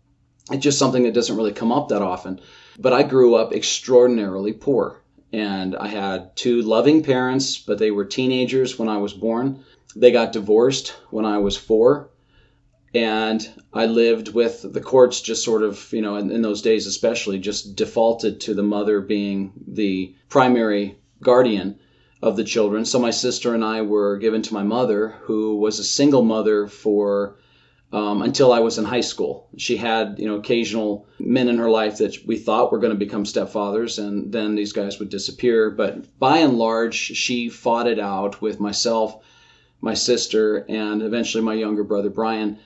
it's 0.50 0.62
just 0.62 0.78
something 0.78 1.04
that 1.04 1.14
doesn't 1.14 1.36
really 1.36 1.52
come 1.52 1.72
up 1.72 1.88
that 1.88 2.02
often. 2.02 2.40
But 2.78 2.92
I 2.92 3.02
grew 3.02 3.34
up 3.34 3.52
extraordinarily 3.52 4.52
poor. 4.52 5.02
And 5.32 5.76
I 5.76 5.88
had 5.88 6.36
two 6.36 6.60
loving 6.60 7.02
parents, 7.02 7.56
but 7.56 7.78
they 7.78 7.90
were 7.90 8.04
teenagers 8.04 8.78
when 8.78 8.88
I 8.88 8.98
was 8.98 9.14
born. 9.14 9.64
They 9.96 10.10
got 10.10 10.32
divorced 10.32 10.94
when 11.10 11.24
I 11.24 11.38
was 11.38 11.56
four. 11.56 12.10
And 12.94 13.48
I 13.72 13.86
lived 13.86 14.34
with 14.34 14.70
the 14.70 14.80
courts 14.82 15.22
just 15.22 15.42
sort 15.42 15.62
of, 15.62 15.90
you 15.92 16.02
know, 16.02 16.16
in, 16.16 16.30
in 16.30 16.42
those 16.42 16.60
days 16.60 16.86
especially, 16.86 17.38
just 17.38 17.76
defaulted 17.76 18.42
to 18.42 18.54
the 18.54 18.62
mother 18.62 19.00
being 19.00 19.52
the 19.66 20.14
primary 20.28 20.98
guardian 21.22 21.78
of 22.20 22.36
the 22.36 22.44
children. 22.44 22.84
So 22.84 22.98
my 22.98 23.10
sister 23.10 23.54
and 23.54 23.64
I 23.64 23.80
were 23.80 24.18
given 24.18 24.42
to 24.42 24.54
my 24.54 24.62
mother, 24.62 25.16
who 25.22 25.56
was 25.56 25.78
a 25.78 25.84
single 25.84 26.22
mother 26.22 26.68
for 26.68 27.38
um, 27.92 28.22
until 28.22 28.52
I 28.52 28.60
was 28.60 28.78
in 28.78 28.84
high 28.84 29.02
school. 29.02 29.48
She 29.58 29.76
had, 29.76 30.16
you 30.18 30.26
know, 30.26 30.36
occasional 30.36 31.06
men 31.18 31.48
in 31.48 31.58
her 31.58 31.70
life 31.70 31.98
that 31.98 32.16
we 32.26 32.38
thought 32.38 32.72
were 32.72 32.78
going 32.78 32.92
to 32.92 32.98
become 32.98 33.24
stepfathers, 33.24 33.98
and 33.98 34.32
then 34.32 34.54
these 34.54 34.72
guys 34.72 34.98
would 34.98 35.10
disappear. 35.10 35.70
But 35.70 36.18
by 36.18 36.38
and 36.38 36.58
large, 36.58 36.94
she 36.94 37.50
fought 37.50 37.86
it 37.86 37.98
out 37.98 38.40
with 38.40 38.60
myself, 38.60 39.22
my 39.82 39.92
sister, 39.92 40.64
and 40.68 41.02
eventually 41.02 41.44
my 41.44 41.54
younger 41.54 41.84
brother 41.84 42.08
Brian 42.08 42.58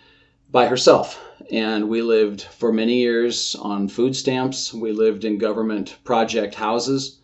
by 0.51 0.67
herself. 0.67 1.21
And 1.51 1.89
we 1.89 2.03
lived 2.03 2.43
for 2.43 2.73
many 2.73 3.01
years 3.01 3.57
on 3.57 3.89
food 3.89 4.15
stamps. 4.15 4.73
We 4.73 4.93
lived 4.93 5.25
in 5.25 5.39
government 5.39 5.97
project 6.05 6.55
houses. 6.55 7.19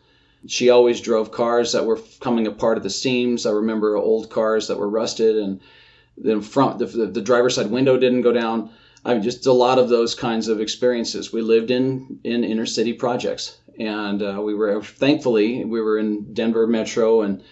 She 0.46 0.70
always 0.70 1.00
drove 1.00 1.30
cars 1.30 1.70
that 1.72 1.86
were 1.86 2.00
coming 2.18 2.48
apart 2.48 2.78
at 2.78 2.82
the 2.82 2.90
seams. 2.90 3.46
I 3.46 3.52
remember 3.52 3.96
old 3.96 4.28
cars 4.28 4.66
that 4.66 4.78
were 4.78 4.88
rusted 4.88 5.36
and 5.36 5.60
the 6.16 6.40
front 6.40 6.78
the, 6.78 6.86
the, 6.86 7.06
the 7.06 7.20
driver's 7.20 7.54
side 7.54 7.70
window 7.70 7.98
didn't 7.98 8.22
go 8.22 8.32
down. 8.32 8.70
I 9.04 9.14
mean 9.14 9.22
just 9.22 9.46
a 9.46 9.52
lot 9.52 9.78
of 9.78 9.88
those 9.88 10.14
kinds 10.14 10.48
of 10.48 10.60
experiences. 10.60 11.32
We 11.32 11.42
lived 11.42 11.70
in 11.70 12.20
in 12.24 12.44
inner 12.44 12.66
city 12.66 12.92
projects 12.92 13.58
and 13.78 14.22
uh, 14.22 14.40
we 14.42 14.54
were 14.54 14.82
thankfully 14.82 15.64
we 15.64 15.80
were 15.80 15.98
in 15.98 16.34
denver 16.34 16.66
metro 16.66 17.22
and 17.22 17.42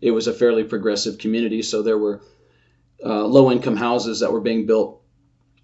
it 0.00 0.12
was 0.12 0.28
a 0.28 0.32
fairly 0.32 0.62
progressive 0.62 1.18
community 1.18 1.62
so 1.62 1.82
there 1.82 1.98
were 1.98 2.20
uh, 3.04 3.24
low 3.24 3.50
income 3.50 3.76
houses 3.76 4.20
that 4.20 4.32
were 4.32 4.40
being 4.40 4.66
built 4.66 5.02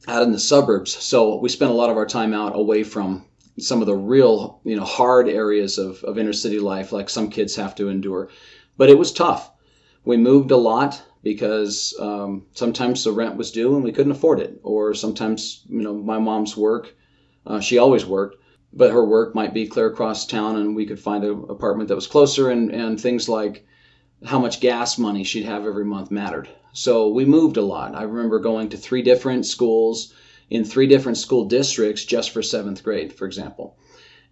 out 0.08 0.22
in 0.22 0.32
the 0.32 0.38
suburbs. 0.38 0.92
So 0.96 1.36
we 1.36 1.48
spent 1.48 1.70
a 1.70 1.74
lot 1.74 1.90
of 1.90 1.96
our 1.96 2.06
time 2.06 2.34
out 2.34 2.56
away 2.56 2.82
from 2.84 3.24
some 3.58 3.80
of 3.80 3.86
the 3.86 3.96
real 3.96 4.60
you 4.64 4.76
know 4.76 4.84
hard 4.84 5.28
areas 5.28 5.78
of, 5.78 6.02
of 6.04 6.18
inner 6.18 6.32
city 6.32 6.58
life 6.58 6.92
like 6.92 7.10
some 7.10 7.30
kids 7.30 7.56
have 7.56 7.74
to 7.76 7.88
endure. 7.88 8.30
But 8.76 8.90
it 8.90 8.98
was 8.98 9.12
tough. 9.12 9.50
We 10.04 10.16
moved 10.16 10.50
a 10.50 10.56
lot 10.56 11.02
because 11.22 11.94
um, 12.00 12.46
sometimes 12.52 13.04
the 13.04 13.12
rent 13.12 13.36
was 13.36 13.50
due 13.50 13.74
and 13.74 13.84
we 13.84 13.92
couldn't 13.92 14.12
afford 14.12 14.40
it, 14.40 14.58
or 14.62 14.94
sometimes 14.94 15.62
you 15.68 15.82
know 15.82 15.94
my 15.94 16.18
mom's 16.18 16.56
work, 16.56 16.94
uh, 17.46 17.60
she 17.60 17.78
always 17.78 18.06
worked, 18.06 18.36
but 18.72 18.90
her 18.90 19.04
work 19.04 19.34
might 19.34 19.54
be 19.54 19.66
clear 19.66 19.86
across 19.86 20.26
town 20.26 20.56
and 20.56 20.74
we 20.74 20.86
could 20.86 21.00
find 21.00 21.24
an 21.24 21.44
apartment 21.48 21.88
that 21.88 21.94
was 21.94 22.06
closer, 22.06 22.50
and 22.50 22.70
and 22.70 23.00
things 23.00 23.28
like 23.28 23.66
how 24.24 24.38
much 24.38 24.60
gas 24.60 24.98
money 24.98 25.24
she'd 25.24 25.44
have 25.44 25.66
every 25.66 25.84
month 25.84 26.10
mattered. 26.10 26.48
So 26.72 27.08
we 27.08 27.24
moved 27.24 27.56
a 27.56 27.62
lot. 27.62 27.94
I 27.94 28.02
remember 28.02 28.38
going 28.38 28.68
to 28.70 28.76
three 28.76 29.02
different 29.02 29.46
schools 29.46 30.14
in 30.50 30.64
three 30.64 30.86
different 30.86 31.18
school 31.18 31.44
districts 31.44 32.04
just 32.04 32.30
for 32.30 32.42
seventh 32.42 32.82
grade, 32.82 33.12
for 33.12 33.26
example. 33.26 33.76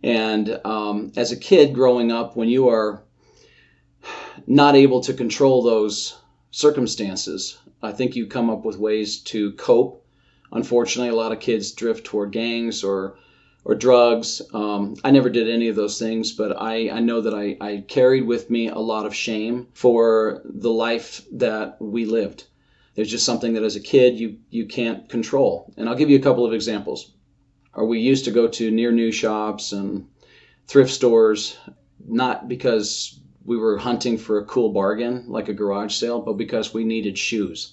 And 0.02 0.61
um, 0.64 1.12
as 1.16 1.33
a 1.33 1.37
kid 1.37 1.75
growing 1.75 2.12
up, 2.12 2.37
when 2.37 2.49
you 2.49 2.68
are 2.68 3.02
not 4.47 4.76
able 4.76 5.00
to 5.02 5.14
control 5.14 5.62
those 5.62 6.16
circumstances. 6.59 7.57
I 7.81 7.93
think 7.93 8.17
you 8.17 8.27
come 8.27 8.50
up 8.50 8.65
with 8.65 8.79
ways 8.79 9.21
to 9.33 9.53
cope. 9.53 10.05
Unfortunately, 10.50 11.11
a 11.11 11.15
lot 11.15 11.31
of 11.31 11.38
kids 11.38 11.71
drift 11.71 12.05
toward 12.05 12.33
gangs 12.33 12.83
or 12.83 13.17
or 13.65 13.75
drugs. 13.75 14.43
Um, 14.53 14.97
I 15.05 15.11
never 15.12 15.31
did 15.31 15.49
any 15.49 15.69
of 15.69 15.77
those 15.77 15.99
things, 15.99 16.33
but 16.33 16.61
I, 16.61 16.91
I 16.91 17.00
know 17.00 17.21
that 17.21 17.35
I, 17.35 17.57
I 17.61 17.85
carried 17.87 18.27
with 18.27 18.50
me 18.50 18.69
a 18.69 18.79
lot 18.79 19.05
of 19.07 19.15
shame 19.15 19.69
for 19.75 20.41
the 20.45 20.71
life 20.71 21.23
that 21.33 21.77
we 21.81 22.07
lived. 22.07 22.45
There's 22.95 23.11
just 23.11 23.27
something 23.27 23.55
that 23.55 23.62
as 23.62 23.77
a 23.77 23.81
kid 23.81 24.19
you 24.19 24.38
you 24.50 24.67
can't 24.67 25.09
control. 25.09 25.73
And 25.77 25.88
I'll 25.88 26.00
give 26.00 26.11
you 26.11 26.19
a 26.19 26.27
couple 26.29 26.45
of 26.45 26.55
examples. 26.55 27.12
Or 27.73 27.87
we 27.87 28.00
used 28.00 28.25
to 28.25 28.33
go 28.33 28.49
to 28.49 28.71
near 28.73 28.91
new 28.91 29.12
shops 29.12 29.71
and 29.71 30.09
thrift 30.67 30.91
stores, 30.91 31.57
not 32.05 32.49
because 32.49 33.21
we 33.49 33.57
were 33.57 33.78
hunting 33.78 34.19
for 34.19 34.37
a 34.37 34.45
cool 34.45 34.69
bargain, 34.69 35.25
like 35.26 35.49
a 35.49 35.55
garage 35.55 35.95
sale, 35.95 36.21
but 36.21 36.35
because 36.35 36.75
we 36.75 36.85
needed 36.85 37.17
shoes. 37.17 37.73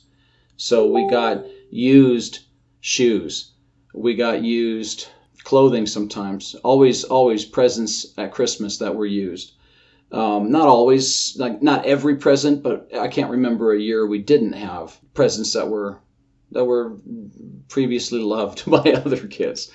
So 0.55 0.89
we 0.89 1.05
got 1.09 1.45
used 1.69 2.39
shoes. 2.79 3.51
We 3.93 4.15
got 4.15 4.41
used 4.41 5.09
clothing 5.43 5.85
sometimes. 5.85 6.55
Always, 6.63 7.03
always 7.03 7.43
presents 7.43 8.13
at 8.17 8.31
Christmas 8.31 8.77
that 8.77 8.95
were 8.95 9.05
used. 9.05 9.51
Um, 10.13 10.49
not 10.49 10.69
always, 10.69 11.35
like 11.37 11.61
not 11.61 11.85
every 11.85 12.15
present, 12.15 12.63
but 12.63 12.89
I 12.97 13.09
can't 13.09 13.31
remember 13.31 13.73
a 13.73 13.79
year 13.79 14.07
we 14.07 14.19
didn't 14.19 14.53
have 14.53 14.97
presents 15.13 15.51
that 15.53 15.67
were 15.67 15.99
that 16.51 16.63
were 16.63 16.93
previously 17.67 18.19
loved 18.19 18.63
by 18.71 18.93
other 18.93 19.27
kids. 19.27 19.69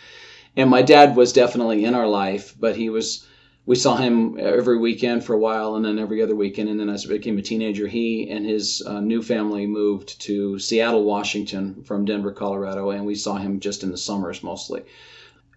And 0.57 0.71
my 0.71 0.81
dad 0.81 1.15
was 1.15 1.35
definitely 1.35 1.85
in 1.85 1.95
our 1.95 2.09
life, 2.09 2.55
but 2.59 2.75
he 2.75 2.89
was 2.89 3.27
we 3.67 3.77
saw 3.77 3.97
him 3.97 4.37
every 4.39 4.79
weekend 4.79 5.25
for 5.25 5.35
a 5.35 5.39
while 5.39 5.77
and 5.77 5.85
then 5.85 5.99
every 5.99 6.23
other 6.23 6.35
weekend. 6.35 6.69
And 6.69 6.81
then 6.81 6.89
as 6.89 7.05
he 7.05 7.09
became 7.09 7.39
a 7.39 7.43
teenager, 7.43 7.87
he 7.87 8.29
and 8.31 8.45
his 8.45 8.83
uh, 8.87 9.01
new 9.01 9.23
family 9.23 9.67
moved 9.67 10.21
to 10.23 10.59
Seattle, 10.59 11.05
Washington 11.05 11.83
from 11.85 12.05
Denver, 12.05 12.33
Colorado. 12.33 12.91
And 12.91 13.07
we 13.07 13.15
saw 13.15 13.37
him 13.37 13.61
just 13.61 13.83
in 13.83 13.91
the 13.91 13.99
summers 13.99 14.43
mostly. 14.43 14.83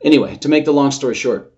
Anyway, 0.01 0.35
to 0.37 0.49
make 0.49 0.65
the 0.65 0.73
long 0.73 0.91
story 0.91 1.15
short, 1.15 1.53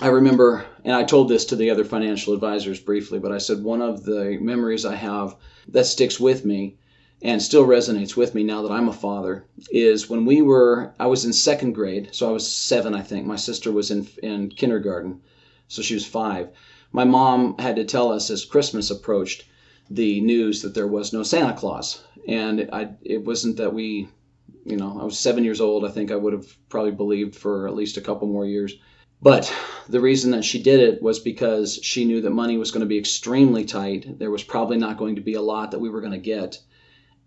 I 0.00 0.08
remember, 0.08 0.64
and 0.84 0.96
I 0.96 1.04
told 1.04 1.28
this 1.28 1.44
to 1.46 1.56
the 1.56 1.70
other 1.70 1.84
financial 1.84 2.34
advisors 2.34 2.80
briefly, 2.80 3.18
but 3.18 3.30
I 3.30 3.38
said 3.38 3.62
one 3.62 3.82
of 3.82 4.04
the 4.04 4.38
memories 4.40 4.84
I 4.84 4.96
have 4.96 5.36
that 5.68 5.84
sticks 5.84 6.18
with 6.18 6.44
me 6.44 6.76
and 7.22 7.40
still 7.40 7.66
resonates 7.66 8.16
with 8.16 8.34
me 8.34 8.42
now 8.42 8.62
that 8.62 8.72
I'm 8.72 8.88
a 8.88 8.92
father 8.92 9.44
is 9.70 10.10
when 10.10 10.24
we 10.24 10.42
were, 10.42 10.92
I 10.98 11.06
was 11.06 11.24
in 11.24 11.32
second 11.32 11.72
grade, 11.72 12.08
so 12.12 12.28
I 12.28 12.32
was 12.32 12.50
seven, 12.50 12.94
I 12.94 13.02
think. 13.02 13.26
My 13.26 13.36
sister 13.36 13.70
was 13.70 13.90
in, 13.90 14.08
in 14.22 14.48
kindergarten 14.48 15.20
so 15.68 15.82
she 15.82 15.94
was 15.94 16.06
five. 16.06 16.48
My 16.92 17.04
mom 17.04 17.56
had 17.58 17.76
to 17.76 17.84
tell 17.84 18.12
us 18.12 18.30
as 18.30 18.44
Christmas 18.44 18.90
approached 18.90 19.44
the 19.90 20.20
news 20.20 20.62
that 20.62 20.74
there 20.74 20.86
was 20.86 21.12
no 21.12 21.22
Santa 21.22 21.52
Claus, 21.52 22.02
and 22.28 22.68
I, 22.72 22.90
it 23.02 23.24
wasn't 23.24 23.56
that 23.56 23.74
we, 23.74 24.08
you 24.64 24.76
know, 24.76 24.98
I 25.00 25.04
was 25.04 25.18
seven 25.18 25.42
years 25.42 25.60
old. 25.60 25.84
I 25.84 25.90
think 25.90 26.10
I 26.10 26.16
would 26.16 26.32
have 26.32 26.56
probably 26.68 26.92
believed 26.92 27.34
for 27.34 27.66
at 27.66 27.74
least 27.74 27.96
a 27.96 28.00
couple 28.00 28.28
more 28.28 28.46
years. 28.46 28.76
But 29.20 29.52
the 29.88 30.00
reason 30.00 30.30
that 30.32 30.44
she 30.44 30.62
did 30.62 30.80
it 30.80 31.02
was 31.02 31.18
because 31.18 31.80
she 31.82 32.04
knew 32.04 32.20
that 32.20 32.30
money 32.30 32.58
was 32.58 32.70
going 32.70 32.80
to 32.82 32.86
be 32.86 32.98
extremely 32.98 33.64
tight. 33.64 34.18
There 34.18 34.30
was 34.30 34.42
probably 34.42 34.76
not 34.76 34.98
going 34.98 35.16
to 35.16 35.22
be 35.22 35.34
a 35.34 35.42
lot 35.42 35.70
that 35.70 35.80
we 35.80 35.90
were 35.90 36.00
going 36.00 36.12
to 36.12 36.18
get. 36.18 36.60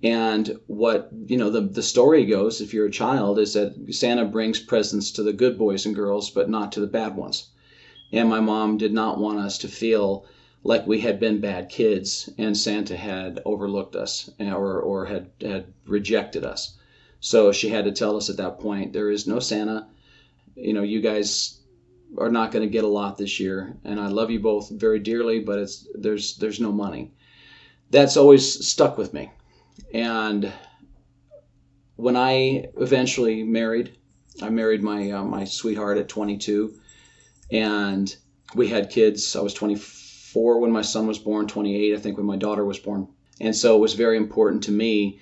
And 0.03 0.59
what, 0.67 1.09
you 1.25 1.37
know, 1.37 1.49
the, 1.49 1.61
the 1.61 1.83
story 1.83 2.25
goes, 2.25 2.61
if 2.61 2.73
you're 2.73 2.85
a 2.85 2.91
child, 2.91 3.39
is 3.39 3.53
that 3.53 3.93
Santa 3.93 4.25
brings 4.25 4.59
presents 4.59 5.11
to 5.11 5.23
the 5.23 5.33
good 5.33 5.57
boys 5.57 5.85
and 5.85 5.95
girls, 5.95 6.29
but 6.29 6.49
not 6.49 6.71
to 6.73 6.79
the 6.79 6.87
bad 6.87 7.15
ones 7.15 7.49
and 8.11 8.29
my 8.29 8.39
mom 8.39 8.77
did 8.77 8.93
not 8.93 9.19
want 9.19 9.39
us 9.39 9.57
to 9.59 9.67
feel 9.67 10.25
like 10.63 10.87
we 10.87 10.99
had 10.99 11.19
been 11.19 11.39
bad 11.39 11.69
kids 11.69 12.29
and 12.37 12.57
Santa 12.57 12.95
had 12.95 13.39
overlooked 13.45 13.95
us 13.95 14.29
or, 14.39 14.81
or 14.81 15.05
had, 15.05 15.29
had 15.41 15.73
rejected 15.85 16.43
us. 16.43 16.77
So 17.19 17.51
she 17.51 17.69
had 17.69 17.85
to 17.85 17.91
tell 17.91 18.15
us 18.15 18.29
at 18.29 18.37
that 18.37 18.59
point 18.59 18.93
there 18.93 19.09
is 19.09 19.27
no 19.27 19.39
Santa. 19.39 19.87
You 20.55 20.73
know, 20.73 20.83
you 20.83 21.01
guys 21.01 21.59
are 22.17 22.31
not 22.31 22.51
going 22.51 22.63
to 22.63 22.71
get 22.71 22.83
a 22.83 22.87
lot 22.87 23.17
this 23.17 23.39
year, 23.39 23.75
and 23.83 23.99
I 23.99 24.07
love 24.07 24.31
you 24.31 24.39
both 24.39 24.69
very 24.69 24.99
dearly, 24.99 25.39
but 25.39 25.59
it's 25.59 25.87
there's 25.93 26.37
there's 26.37 26.59
no 26.59 26.71
money. 26.71 27.11
That's 27.89 28.17
always 28.17 28.67
stuck 28.67 28.97
with 28.97 29.13
me. 29.13 29.31
And 29.93 30.51
when 31.95 32.15
I 32.15 32.69
eventually 32.77 33.43
married, 33.43 33.97
I 34.41 34.49
married 34.49 34.83
my 34.83 35.11
uh, 35.11 35.23
my 35.23 35.45
sweetheart 35.45 35.97
at 35.97 36.07
22 36.07 36.79
and 37.51 38.15
we 38.55 38.67
had 38.67 38.89
kids. 38.89 39.35
I 39.35 39.41
was 39.41 39.53
24 39.53 40.59
when 40.59 40.71
my 40.71 40.81
son 40.81 41.07
was 41.07 41.19
born, 41.19 41.47
28, 41.47 41.93
I 41.93 41.99
think, 41.99 42.17
when 42.17 42.25
my 42.25 42.37
daughter 42.37 42.65
was 42.65 42.79
born. 42.79 43.07
And 43.39 43.55
so 43.55 43.75
it 43.75 43.79
was 43.79 43.93
very 43.93 44.17
important 44.17 44.63
to 44.63 44.71
me 44.71 45.19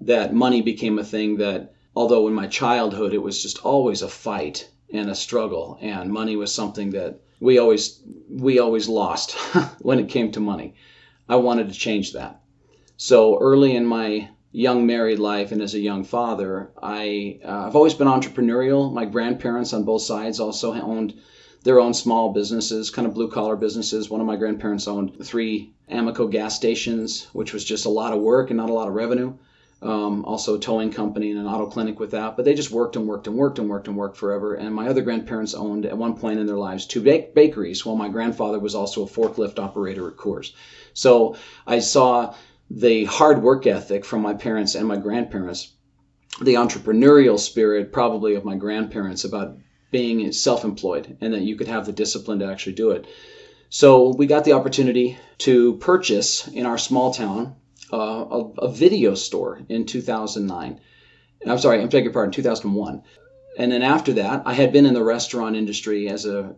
that 0.00 0.34
money 0.34 0.62
became 0.62 0.98
a 0.98 1.04
thing 1.04 1.36
that, 1.36 1.74
although 1.94 2.28
in 2.28 2.34
my 2.34 2.46
childhood 2.46 3.12
it 3.12 3.22
was 3.22 3.42
just 3.42 3.64
always 3.64 4.02
a 4.02 4.08
fight 4.08 4.70
and 4.92 5.10
a 5.10 5.14
struggle, 5.14 5.78
and 5.80 6.10
money 6.10 6.36
was 6.36 6.52
something 6.52 6.90
that 6.90 7.20
we 7.40 7.58
always 7.58 8.00
we 8.30 8.58
always 8.58 8.88
lost 8.88 9.32
when 9.80 9.98
it 9.98 10.08
came 10.08 10.32
to 10.32 10.40
money. 10.40 10.74
I 11.28 11.36
wanted 11.36 11.68
to 11.68 11.78
change 11.78 12.12
that. 12.14 12.40
So 12.96 13.38
early 13.38 13.76
in 13.76 13.84
my 13.84 14.28
young 14.50 14.86
married 14.86 15.18
life 15.18 15.52
and 15.52 15.60
as 15.60 15.74
a 15.74 15.78
young 15.78 16.04
father, 16.04 16.72
I 16.82 17.38
uh, 17.44 17.66
I've 17.66 17.76
always 17.76 17.94
been 17.94 18.08
entrepreneurial. 18.08 18.92
My 18.92 19.04
grandparents 19.04 19.72
on 19.72 19.84
both 19.84 20.02
sides 20.02 20.40
also 20.40 20.72
owned 20.72 21.14
their 21.64 21.80
own 21.80 21.92
small 21.92 22.32
businesses, 22.32 22.90
kind 22.90 23.06
of 23.06 23.14
blue 23.14 23.30
collar 23.30 23.56
businesses. 23.56 24.08
One 24.08 24.20
of 24.20 24.26
my 24.26 24.36
grandparents 24.36 24.88
owned 24.88 25.24
three 25.24 25.72
Amoco 25.90 26.30
gas 26.30 26.54
stations, 26.54 27.26
which 27.32 27.52
was 27.52 27.64
just 27.64 27.86
a 27.86 27.90
lot 27.90 28.12
of 28.12 28.20
work 28.20 28.50
and 28.50 28.56
not 28.56 28.70
a 28.70 28.74
lot 28.74 28.88
of 28.88 28.94
revenue. 28.94 29.34
Um, 29.80 30.24
also 30.24 30.56
a 30.56 30.58
towing 30.58 30.90
company 30.90 31.30
and 31.30 31.38
an 31.38 31.46
auto 31.46 31.66
clinic 31.66 32.00
with 32.00 32.10
that. 32.10 32.36
But 32.36 32.44
they 32.44 32.54
just 32.54 32.72
worked 32.72 32.96
and 32.96 33.06
worked 33.06 33.28
and 33.28 33.36
worked 33.36 33.58
and 33.58 33.68
worked 33.68 33.86
and 33.86 33.96
worked 33.96 34.16
forever. 34.16 34.54
And 34.54 34.74
my 34.74 34.88
other 34.88 35.02
grandparents 35.02 35.54
owned 35.54 35.86
at 35.86 35.96
one 35.96 36.16
point 36.16 36.40
in 36.40 36.46
their 36.46 36.56
lives 36.56 36.84
two 36.84 37.00
bakeries, 37.00 37.86
while 37.86 37.94
my 37.94 38.08
grandfather 38.08 38.58
was 38.58 38.74
also 38.74 39.04
a 39.04 39.08
forklift 39.08 39.58
operator 39.60 40.08
at 40.08 40.16
Coors. 40.16 40.52
So 40.94 41.36
I 41.64 41.78
saw 41.78 42.34
the 42.70 43.04
hard 43.04 43.40
work 43.42 43.66
ethic 43.66 44.04
from 44.04 44.20
my 44.20 44.34
parents 44.34 44.74
and 44.74 44.86
my 44.86 44.96
grandparents, 44.96 45.72
the 46.42 46.54
entrepreneurial 46.54 47.38
spirit 47.38 47.92
probably 47.92 48.34
of 48.34 48.44
my 48.44 48.56
grandparents 48.56 49.24
about 49.24 49.56
being 49.90 50.32
self 50.32 50.64
employed 50.64 51.16
and 51.20 51.32
that 51.34 51.42
you 51.42 51.56
could 51.56 51.68
have 51.68 51.86
the 51.86 51.92
discipline 51.92 52.40
to 52.40 52.46
actually 52.46 52.74
do 52.74 52.90
it. 52.90 53.06
So 53.70 54.14
we 54.14 54.26
got 54.26 54.44
the 54.44 54.52
opportunity 54.52 55.18
to 55.38 55.76
purchase 55.76 56.48
in 56.48 56.66
our 56.66 56.78
small 56.78 57.12
town 57.12 57.56
uh, 57.92 57.96
a, 57.96 58.44
a, 58.58 58.72
video 58.72 59.14
store 59.14 59.60
in 59.68 59.86
2009. 59.86 60.80
I'm 61.46 61.58
sorry, 61.58 61.80
I'm 61.80 61.88
taking 61.88 62.04
your 62.04 62.12
pardon, 62.12 62.32
2001. 62.32 63.02
And 63.58 63.72
then 63.72 63.82
after 63.82 64.14
that, 64.14 64.42
I 64.44 64.52
had 64.52 64.72
been 64.72 64.86
in 64.86 64.94
the 64.94 65.02
restaurant 65.02 65.56
industry 65.56 66.08
as 66.08 66.26
a 66.26 66.54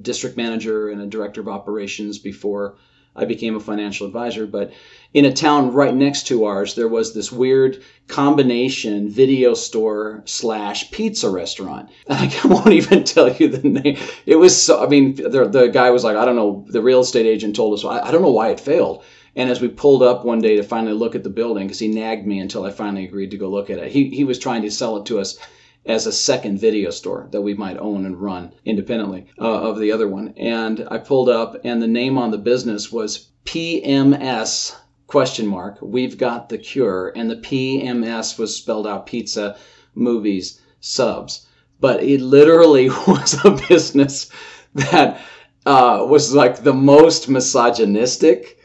district 0.00 0.36
manager 0.36 0.88
and 0.88 1.00
a 1.00 1.06
director 1.06 1.40
of 1.40 1.48
operations 1.48 2.18
before 2.18 2.76
I 3.16 3.24
became 3.24 3.56
a 3.56 3.60
financial 3.60 4.06
advisor. 4.06 4.46
But 4.46 4.72
in 5.12 5.24
a 5.24 5.32
town 5.32 5.72
right 5.72 5.94
next 5.94 6.26
to 6.28 6.44
ours, 6.44 6.74
there 6.74 6.88
was 6.88 7.14
this 7.14 7.32
weird 7.32 7.82
combination 8.06 9.08
video 9.08 9.54
store 9.54 10.22
slash 10.24 10.90
pizza 10.90 11.28
restaurant. 11.30 11.90
And 12.08 12.34
I 12.44 12.46
won't 12.46 12.72
even 12.72 13.04
tell 13.04 13.32
you 13.32 13.48
the 13.48 13.68
name. 13.68 13.98
It 14.26 14.36
was 14.36 14.60
so, 14.60 14.84
I 14.84 14.88
mean, 14.88 15.14
the, 15.16 15.48
the 15.48 15.68
guy 15.68 15.90
was 15.90 16.04
like, 16.04 16.16
I 16.16 16.24
don't 16.24 16.36
know, 16.36 16.64
the 16.68 16.82
real 16.82 17.00
estate 17.00 17.26
agent 17.26 17.56
told 17.56 17.74
us, 17.74 17.84
I, 17.84 18.08
I 18.08 18.10
don't 18.10 18.22
know 18.22 18.30
why 18.30 18.50
it 18.50 18.60
failed. 18.60 19.04
And 19.36 19.50
as 19.50 19.60
we 19.60 19.68
pulled 19.68 20.02
up 20.02 20.24
one 20.24 20.40
day 20.40 20.56
to 20.56 20.62
finally 20.62 20.94
look 20.94 21.14
at 21.14 21.22
the 21.22 21.30
building, 21.30 21.66
because 21.66 21.78
he 21.78 21.88
nagged 21.88 22.26
me 22.26 22.40
until 22.40 22.64
I 22.64 22.70
finally 22.70 23.04
agreed 23.04 23.30
to 23.30 23.36
go 23.36 23.48
look 23.48 23.70
at 23.70 23.78
it, 23.78 23.92
he, 23.92 24.08
he 24.10 24.24
was 24.24 24.38
trying 24.38 24.62
to 24.62 24.70
sell 24.70 24.96
it 24.96 25.06
to 25.06 25.20
us 25.20 25.38
as 25.88 26.06
a 26.06 26.12
second 26.12 26.60
video 26.60 26.90
store 26.90 27.26
that 27.30 27.40
we 27.40 27.54
might 27.54 27.78
own 27.78 28.04
and 28.04 28.20
run 28.20 28.52
independently 28.66 29.26
uh, 29.40 29.62
of 29.62 29.80
the 29.80 29.90
other 29.90 30.06
one. 30.06 30.34
And 30.36 30.86
I 30.90 30.98
pulled 30.98 31.30
up, 31.30 31.56
and 31.64 31.80
the 31.80 31.88
name 31.88 32.18
on 32.18 32.30
the 32.30 32.38
business 32.38 32.92
was 32.92 33.30
PMS 33.46 34.76
question 35.06 35.46
mark. 35.46 35.78
We've 35.80 36.18
got 36.18 36.50
the 36.50 36.58
cure, 36.58 37.12
and 37.16 37.30
the 37.30 37.36
PMS 37.36 38.38
was 38.38 38.54
spelled 38.54 38.86
out 38.86 39.06
pizza, 39.06 39.56
movies, 39.94 40.60
subs. 40.80 41.46
But 41.80 42.02
it 42.02 42.20
literally 42.20 42.88
was 43.06 43.42
a 43.42 43.58
business 43.68 44.30
that 44.74 45.20
uh, 45.64 46.04
was 46.06 46.34
like 46.34 46.62
the 46.62 46.74
most 46.74 47.30
misogynistic, 47.30 48.58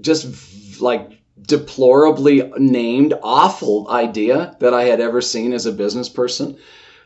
just 0.00 0.80
like 0.80 1.19
deplorably 1.46 2.50
named, 2.58 3.14
awful 3.22 3.88
idea 3.88 4.56
that 4.60 4.74
I 4.74 4.84
had 4.84 5.00
ever 5.00 5.20
seen 5.20 5.52
as 5.52 5.66
a 5.66 5.72
business 5.72 6.08
person. 6.08 6.56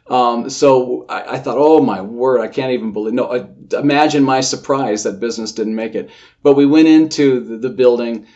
Um, 0.07 0.51
so 0.51 1.07
I, 1.09 1.37
I, 1.37 1.38
thought, 1.38 1.57
oh 1.59 1.81
my 1.81 2.03
word, 2.03 2.40
I 2.40 2.49
can't 2.49 2.73
even 2.73 2.92
believe. 2.92 3.14
No, 3.14 3.25
uh, 3.25 3.47
imagine 3.79 4.23
my 4.23 4.40
surprise 4.40 5.03
that 5.05 5.18
business 5.18 5.53
didn't 5.53 5.75
make 5.75 5.94
it. 5.94 6.11
But 6.42 6.55
we 6.55 6.66
went 6.66 6.88
into 6.88 7.40
the, 7.40 7.57
the 7.57 7.70
building, 7.70 8.27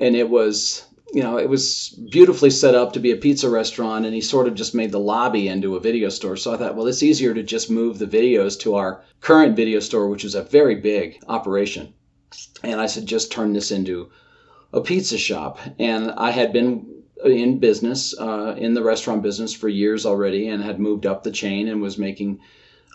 and 0.00 0.16
it 0.16 0.30
was, 0.30 0.86
you 1.12 1.22
know, 1.22 1.36
it 1.38 1.48
was 1.48 1.98
beautifully 2.10 2.48
set 2.48 2.74
up 2.74 2.94
to 2.94 3.00
be 3.00 3.10
a 3.10 3.16
pizza 3.16 3.50
restaurant, 3.50 4.06
and 4.06 4.14
he 4.14 4.22
sort 4.22 4.48
of 4.48 4.54
just 4.54 4.74
made 4.74 4.90
the 4.90 4.98
lobby 4.98 5.48
into 5.48 5.76
a 5.76 5.80
video 5.80 6.08
store. 6.08 6.36
So 6.36 6.54
I 6.54 6.56
thought, 6.56 6.76
well, 6.76 6.86
it's 6.86 7.02
easier 7.02 7.34
to 7.34 7.42
just 7.42 7.70
move 7.70 7.98
the 7.98 8.06
videos 8.06 8.58
to 8.60 8.76
our 8.76 9.02
current 9.20 9.54
video 9.54 9.80
store, 9.80 10.08
which 10.08 10.24
is 10.24 10.34
a 10.34 10.42
very 10.42 10.76
big 10.76 11.22
operation. 11.28 11.92
And 12.62 12.80
I 12.80 12.86
said, 12.86 13.04
just 13.04 13.32
turn 13.32 13.52
this 13.52 13.70
into 13.70 14.10
a 14.72 14.80
pizza 14.80 15.18
shop, 15.18 15.58
and 15.78 16.10
I 16.12 16.30
had 16.30 16.52
been 16.52 16.86
in 17.24 17.58
business 17.58 18.18
uh, 18.18 18.54
in 18.56 18.74
the 18.74 18.82
restaurant 18.82 19.22
business 19.22 19.52
for 19.52 19.68
years 19.68 20.06
already, 20.06 20.48
and 20.48 20.62
had 20.62 20.78
moved 20.78 21.06
up 21.06 21.22
the 21.22 21.30
chain 21.30 21.68
and 21.68 21.80
was 21.82 21.98
making 21.98 22.40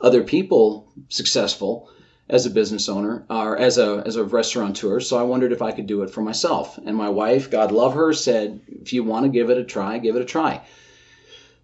other 0.02 0.24
people 0.24 0.92
successful 1.10 1.90
as 2.30 2.46
a 2.46 2.50
business 2.52 2.88
owner 2.88 3.26
or 3.30 3.58
as 3.58 3.78
a 3.78 4.02
as 4.06 4.16
a 4.16 4.24
restaurateur. 4.24 5.00
So 5.00 5.18
I 5.18 5.24
wondered 5.24 5.52
if 5.52 5.62
I 5.62 5.72
could 5.72 5.88
do 5.88 6.04
it 6.04 6.10
for 6.10 6.22
myself. 6.22 6.80
And 6.86 6.96
my 6.96 7.10
wife, 7.10 7.52
God 7.52 7.72
love 7.72 7.94
her, 7.96 8.14
said, 8.14 8.62
"If 8.68 8.94
you 8.94 9.04
want 9.04 9.26
to 9.26 9.30
give 9.30 9.50
it 9.50 9.58
a 9.58 9.64
try, 9.64 9.98
give 9.98 10.16
it 10.16 10.22
a 10.22 10.26
try." 10.26 10.62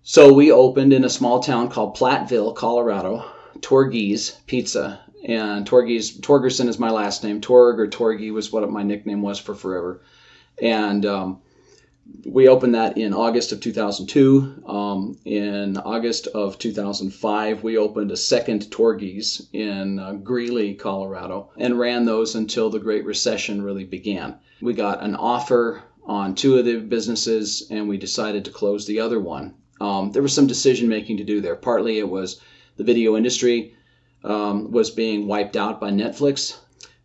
So 0.04 0.34
we 0.34 0.52
opened 0.52 0.94
in 0.94 1.04
a 1.04 1.10
small 1.10 1.40
town 1.42 1.70
called 1.70 1.96
Platteville, 1.96 2.56
Colorado, 2.56 3.26
Torgy's 3.62 4.32
Pizza, 4.48 5.02
and 5.30 5.68
Torgy's 5.68 6.20
Torgerson 6.20 6.68
is 6.68 6.80
my 6.80 6.90
last 6.90 7.24
name. 7.24 7.40
Torg 7.40 7.80
or 7.80 7.88
Torgy 7.88 8.32
was 8.32 8.52
what 8.52 8.70
my 8.72 8.82
nickname 8.82 9.22
was 9.22 9.38
for 9.38 9.54
forever, 9.54 10.02
and 10.60 11.06
um, 11.06 11.42
we 12.26 12.48
opened 12.48 12.74
that 12.74 12.98
in 12.98 13.14
August 13.14 13.52
of 13.52 13.62
2002. 13.62 14.64
Um, 14.66 15.20
in 15.26 15.78
August 15.78 16.26
of 16.28 16.58
2005, 16.58 17.62
we 17.62 17.78
opened 17.78 18.12
a 18.12 18.18
second 18.18 18.72
Torgy's 18.72 19.48
in 19.54 20.00
uh, 20.00 20.14
Greeley, 20.14 20.74
Colorado, 20.74 21.52
and 21.58 21.78
ran 21.78 22.06
those 22.06 22.34
until 22.34 22.72
the 22.72 22.80
Great 22.80 23.06
Recession 23.06 23.62
really 23.62 23.86
began. 23.86 24.36
We 24.62 24.74
got 24.74 25.04
an 25.04 25.16
offer 25.16 25.84
on 26.06 26.34
two 26.34 26.58
of 26.58 26.66
the 26.66 26.80
businesses, 26.80 27.68
and 27.70 27.88
we 27.88 27.98
decided 27.98 28.46
to 28.46 28.52
close 28.52 28.88
the 28.88 29.00
other 29.00 29.20
one. 29.20 29.54
Um, 29.80 30.12
there 30.12 30.24
was 30.24 30.34
some 30.34 30.48
decision 30.48 30.90
making 30.90 31.18
to 31.18 31.24
do 31.24 31.40
there. 31.40 31.56
Partly 31.56 32.00
it 32.00 32.10
was 32.10 32.42
the 32.78 32.84
video 32.84 33.16
industry 33.16 33.76
um, 34.24 34.72
was 34.72 34.92
being 34.92 35.28
wiped 35.28 35.56
out 35.56 35.80
by 35.80 35.92
Netflix. 35.92 36.58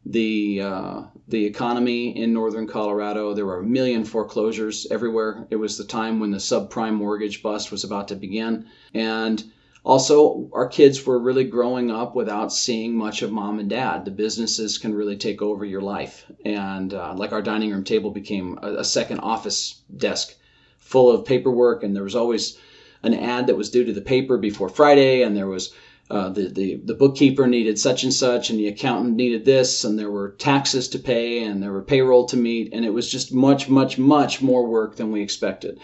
The 0.07 0.61
uh, 0.61 1.03
the 1.29 1.47
economy 1.47 2.17
in 2.17 2.35
northern 2.35 2.67
Colorado, 2.67 3.33
there 3.33 3.47
were 3.47 3.61
a 3.61 3.65
million 3.65 4.05
foreclosures 4.05 4.87
everywhere. 4.91 5.47
It 5.51 5.57
was 5.57 5.79
the 5.79 5.85
time 5.85 6.21
when 6.21 6.31
the 6.31 6.39
subprime 6.39 6.95
mortgage 6.95 7.43
bust 7.43 7.73
was 7.73 7.85
about 7.85 8.09
to 8.09 8.17
begin, 8.17 8.67
and 8.93 9.43
also 9.83 10.51
our 10.53 10.69
kids 10.69 11.07
were 11.07 11.19
really 11.19 11.45
growing 11.45 11.91
up 11.91 12.15
without 12.15 12.53
seeing 12.53 12.95
much 12.95 13.23
of 13.23 13.33
mom 13.33 13.59
and 13.59 13.71
dad. 13.71 14.05
The 14.05 14.11
businesses 14.11 14.77
can 14.77 14.95
really 14.95 15.17
take 15.17 15.41
over 15.41 15.65
your 15.65 15.81
life, 15.81 16.27
and 16.45 16.93
uh, 16.93 17.15
like 17.17 17.33
our 17.33 17.43
dining 17.43 17.71
room 17.71 17.85
table 17.85 18.11
became 18.11 18.59
a, 18.61 18.81
a 18.81 18.85
second 18.85 19.21
office 19.21 19.81
desk 19.97 20.35
full 20.79 21.11
of 21.11 21.25
paperwork, 21.25 21.83
and 21.83 21.97
there 21.97 22.03
was 22.03 22.17
always 22.17 22.59
an 23.03 23.15
ad 23.15 23.47
that 23.47 23.57
was 23.57 23.71
due 23.71 23.85
to 23.85 23.93
the 23.95 24.03
paper 24.03 24.37
before 24.37 24.69
Friday, 24.69 25.23
and 25.23 25.35
there 25.35 25.47
was 25.47 25.73
uh, 26.11 26.29
the, 26.29 26.49
the, 26.49 26.75
the 26.85 26.95
bookkeeper 26.95 27.47
needed 27.47 27.79
such 27.79 28.05
and 28.05 28.13
such, 28.13 28.51
and 28.51 28.59
the 28.59 28.69
accountant 28.69 29.17
needed 29.17 29.45
this, 29.45 29.85
and 29.85 29.99
there 29.99 30.11
were 30.11 30.33
taxes 30.33 30.89
to 30.89 30.99
pay, 30.99 31.43
and 31.43 31.63
there 31.63 31.73
were 31.73 31.83
payroll 31.83 32.27
to 32.27 32.37
meet, 32.37 32.73
and 32.75 32.85
it 32.85 32.93
was 32.93 33.11
just 33.11 33.33
much, 33.33 33.69
much, 33.69 33.97
much 33.97 34.43
more 34.43 34.67
work 34.67 34.97
than 34.97 35.11
we 35.11 35.23
expected. 35.23 35.81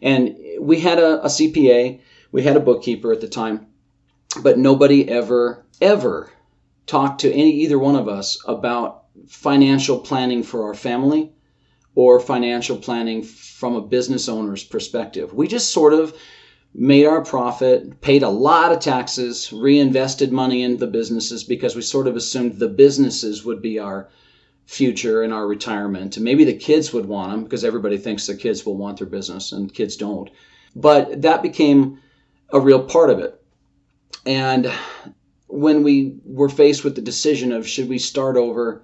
And 0.00 0.36
we 0.60 0.78
had 0.78 0.98
a, 0.98 1.22
a 1.24 1.26
CPA, 1.26 2.00
we 2.30 2.42
had 2.42 2.56
a 2.56 2.60
bookkeeper 2.60 3.12
at 3.12 3.20
the 3.20 3.28
time, 3.28 3.66
but 4.42 4.58
nobody 4.58 5.08
ever, 5.08 5.66
ever 5.80 6.30
talked 6.86 7.22
to 7.22 7.32
any 7.32 7.50
either 7.62 7.78
one 7.78 7.96
of 7.96 8.08
us 8.08 8.38
about 8.46 9.04
financial 9.26 9.98
planning 9.98 10.42
for 10.42 10.64
our 10.64 10.74
family 10.74 11.32
or 11.94 12.20
financial 12.20 12.76
planning 12.76 13.22
from 13.22 13.76
a 13.76 13.80
business 13.80 14.28
owner's 14.28 14.64
perspective. 14.64 15.32
We 15.32 15.48
just 15.48 15.70
sort 15.70 15.94
of 15.94 16.14
made 16.74 17.06
our 17.06 17.22
profit, 17.22 18.00
paid 18.00 18.22
a 18.22 18.28
lot 18.28 18.72
of 18.72 18.80
taxes, 18.80 19.52
reinvested 19.52 20.32
money 20.32 20.62
into 20.62 20.78
the 20.78 20.86
businesses 20.88 21.44
because 21.44 21.76
we 21.76 21.82
sort 21.82 22.08
of 22.08 22.16
assumed 22.16 22.58
the 22.58 22.68
businesses 22.68 23.44
would 23.44 23.62
be 23.62 23.78
our 23.78 24.08
future 24.66 25.22
and 25.22 25.32
our 25.32 25.46
retirement. 25.46 26.16
And 26.16 26.24
maybe 26.24 26.44
the 26.44 26.54
kids 26.54 26.92
would 26.92 27.06
want 27.06 27.30
them 27.30 27.44
because 27.44 27.64
everybody 27.64 27.96
thinks 27.96 28.26
the 28.26 28.34
kids 28.34 28.66
will 28.66 28.76
want 28.76 28.98
their 28.98 29.06
business 29.06 29.52
and 29.52 29.72
kids 29.72 29.96
don't. 29.96 30.30
But 30.74 31.22
that 31.22 31.42
became 31.42 32.00
a 32.52 32.58
real 32.58 32.82
part 32.82 33.10
of 33.10 33.20
it. 33.20 33.40
And 34.26 34.70
when 35.46 35.84
we 35.84 36.16
were 36.24 36.48
faced 36.48 36.82
with 36.82 36.96
the 36.96 37.02
decision 37.02 37.52
of 37.52 37.68
should 37.68 37.88
we 37.88 37.98
start 37.98 38.36
over, 38.36 38.82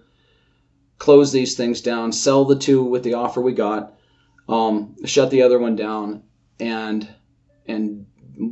close 0.99 1.33
these 1.33 1.57
things 1.57 1.81
down, 1.81 2.13
sell 2.13 2.45
the 2.45 2.59
two 2.59 2.85
with 2.85 3.03
the 3.03 3.15
offer 3.15 3.41
we 3.41 3.53
got, 3.53 3.95
um, 4.49 4.95
shut 5.05 5.31
the 5.31 5.43
other 5.43 5.59
one 5.59 5.75
down, 5.75 6.23
and 6.61 7.09
and 7.71 8.07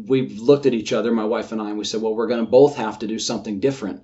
we 0.08 0.28
looked 0.28 0.66
at 0.66 0.74
each 0.74 0.92
other, 0.92 1.12
my 1.12 1.24
wife 1.24 1.52
and 1.52 1.60
I, 1.60 1.70
and 1.70 1.78
we 1.78 1.84
said, 1.84 2.02
well, 2.02 2.14
we're 2.14 2.26
going 2.26 2.44
to 2.44 2.50
both 2.50 2.76
have 2.76 2.98
to 3.00 3.06
do 3.06 3.18
something 3.18 3.60
different 3.60 4.02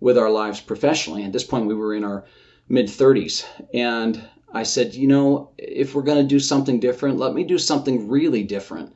with 0.00 0.16
our 0.16 0.30
lives 0.30 0.60
professionally. 0.60 1.24
At 1.24 1.32
this 1.32 1.44
point, 1.44 1.66
we 1.66 1.74
were 1.74 1.94
in 1.94 2.04
our 2.04 2.24
mid 2.68 2.86
30s, 2.86 3.44
and 3.74 4.22
I 4.52 4.62
said, 4.62 4.94
you 4.94 5.06
know, 5.06 5.50
if 5.58 5.94
we're 5.94 6.02
going 6.02 6.22
to 6.22 6.34
do 6.34 6.40
something 6.40 6.80
different, 6.80 7.18
let 7.18 7.34
me 7.34 7.44
do 7.44 7.58
something 7.58 8.08
really 8.08 8.42
different. 8.42 8.92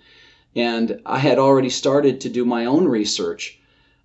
And 0.57 1.01
I 1.05 1.19
had 1.19 1.39
already 1.39 1.71
started 1.71 2.21
to 2.21 2.29
do 2.29 2.45
my 2.45 2.65
own 2.65 2.87
research 2.87 3.61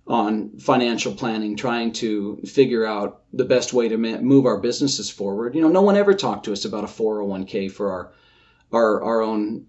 on 0.06 0.50
financial 0.58 1.14
planning, 1.14 1.56
trying 1.56 1.92
to 1.92 2.40
figure 2.44 2.84
out 2.84 3.22
the 3.32 3.44
best 3.44 3.72
way 3.72 3.88
to 3.88 3.96
move 3.96 4.46
our 4.46 4.58
businesses 4.58 5.08
forward. 5.08 5.54
You 5.54 5.62
know, 5.62 5.68
no 5.68 5.82
one 5.82 5.96
ever 5.96 6.14
talked 6.14 6.44
to 6.46 6.52
us 6.52 6.64
about 6.64 6.84
a 6.84 6.88
401k 6.88 7.70
for 7.70 7.90
our 7.90 8.12
our, 8.72 9.02
our 9.02 9.20
own 9.20 9.66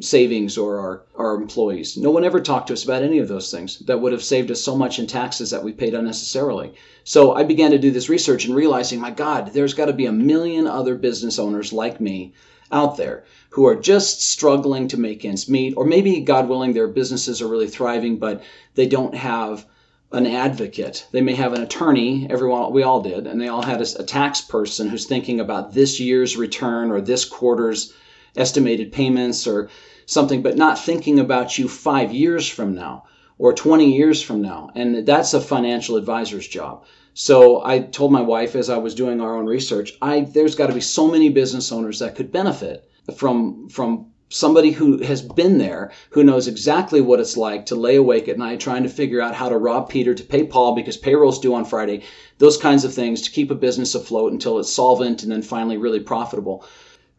savings 0.00 0.56
or 0.58 0.78
our, 0.78 1.02
our 1.16 1.34
employees. 1.34 1.96
No 1.96 2.10
one 2.10 2.24
ever 2.24 2.40
talked 2.40 2.68
to 2.68 2.72
us 2.72 2.84
about 2.84 3.02
any 3.02 3.18
of 3.18 3.28
those 3.28 3.50
things 3.50 3.78
that 3.80 4.00
would 4.00 4.12
have 4.12 4.22
saved 4.22 4.50
us 4.50 4.60
so 4.60 4.76
much 4.76 4.98
in 4.98 5.06
taxes 5.06 5.50
that 5.50 5.62
we 5.62 5.72
paid 5.72 5.94
unnecessarily. 5.94 6.74
So 7.04 7.32
I 7.32 7.44
began 7.44 7.70
to 7.70 7.78
do 7.78 7.90
this 7.90 8.08
research 8.08 8.44
and 8.44 8.54
realizing, 8.54 9.00
my 9.00 9.10
God, 9.10 9.52
there's 9.52 9.74
got 9.74 9.86
to 9.86 9.92
be 9.92 10.06
a 10.06 10.12
million 10.12 10.66
other 10.66 10.94
business 10.94 11.38
owners 11.38 11.72
like 11.72 12.00
me 12.00 12.34
out 12.72 12.96
there 12.96 13.24
who 13.50 13.66
are 13.66 13.76
just 13.76 14.22
struggling 14.22 14.88
to 14.88 15.00
make 15.00 15.24
ends 15.24 15.48
meet, 15.48 15.74
or 15.76 15.84
maybe, 15.84 16.20
God 16.20 16.48
willing, 16.48 16.72
their 16.72 16.88
businesses 16.88 17.42
are 17.42 17.48
really 17.48 17.68
thriving, 17.68 18.18
but 18.18 18.42
they 18.74 18.86
don't 18.86 19.14
have 19.14 19.66
an 20.12 20.26
advocate. 20.26 21.06
They 21.12 21.20
may 21.20 21.34
have 21.34 21.52
an 21.52 21.62
attorney, 21.62 22.26
everyone 22.30 22.72
we 22.72 22.82
all 22.82 23.00
did, 23.00 23.26
and 23.26 23.40
they 23.40 23.48
all 23.48 23.62
had 23.62 23.80
a, 23.80 24.00
a 24.00 24.04
tax 24.04 24.40
person 24.40 24.88
who's 24.88 25.06
thinking 25.06 25.40
about 25.40 25.72
this 25.72 26.00
year's 26.00 26.36
return 26.36 26.90
or 26.90 27.00
this 27.00 27.24
quarter's 27.24 27.92
estimated 28.36 28.92
payments 28.92 29.46
or 29.46 29.68
something, 30.10 30.42
but 30.42 30.56
not 30.56 30.76
thinking 30.76 31.20
about 31.20 31.56
you 31.56 31.68
five 31.68 32.12
years 32.12 32.48
from 32.48 32.74
now 32.74 33.04
or 33.38 33.52
20 33.52 33.96
years 33.96 34.20
from 34.20 34.42
now. 34.42 34.68
And 34.74 35.06
that's 35.06 35.32
a 35.34 35.40
financial 35.40 35.96
advisor's 35.96 36.48
job. 36.48 36.84
So 37.14 37.64
I 37.64 37.78
told 37.78 38.10
my 38.10 38.20
wife 38.20 38.56
as 38.56 38.68
I 38.68 38.78
was 38.78 38.94
doing 38.96 39.20
our 39.20 39.36
own 39.36 39.46
research, 39.46 39.92
I 40.02 40.22
there's 40.22 40.56
got 40.56 40.66
to 40.66 40.74
be 40.74 40.80
so 40.80 41.06
many 41.06 41.28
business 41.28 41.70
owners 41.70 42.00
that 42.00 42.16
could 42.16 42.32
benefit 42.32 42.88
from 43.16 43.68
from 43.68 44.06
somebody 44.28 44.72
who 44.72 44.98
has 44.98 45.22
been 45.22 45.58
there, 45.58 45.92
who 46.10 46.24
knows 46.24 46.48
exactly 46.48 47.00
what 47.00 47.20
it's 47.20 47.36
like 47.36 47.66
to 47.66 47.74
lay 47.74 47.96
awake 47.96 48.28
at 48.28 48.38
night 48.38 48.60
trying 48.60 48.82
to 48.82 48.88
figure 48.88 49.20
out 49.20 49.34
how 49.34 49.48
to 49.48 49.58
rob 49.58 49.88
Peter 49.88 50.14
to 50.14 50.24
pay 50.24 50.44
Paul 50.44 50.74
because 50.74 50.96
payroll's 50.96 51.40
due 51.40 51.54
on 51.54 51.64
Friday, 51.64 52.02
those 52.38 52.56
kinds 52.56 52.84
of 52.84 52.94
things 52.94 53.22
to 53.22 53.30
keep 53.30 53.50
a 53.50 53.56
business 53.66 53.94
afloat 53.94 54.32
until 54.32 54.58
it's 54.58 54.72
solvent 54.72 55.22
and 55.22 55.30
then 55.30 55.42
finally 55.42 55.76
really 55.76 56.00
profitable 56.00 56.64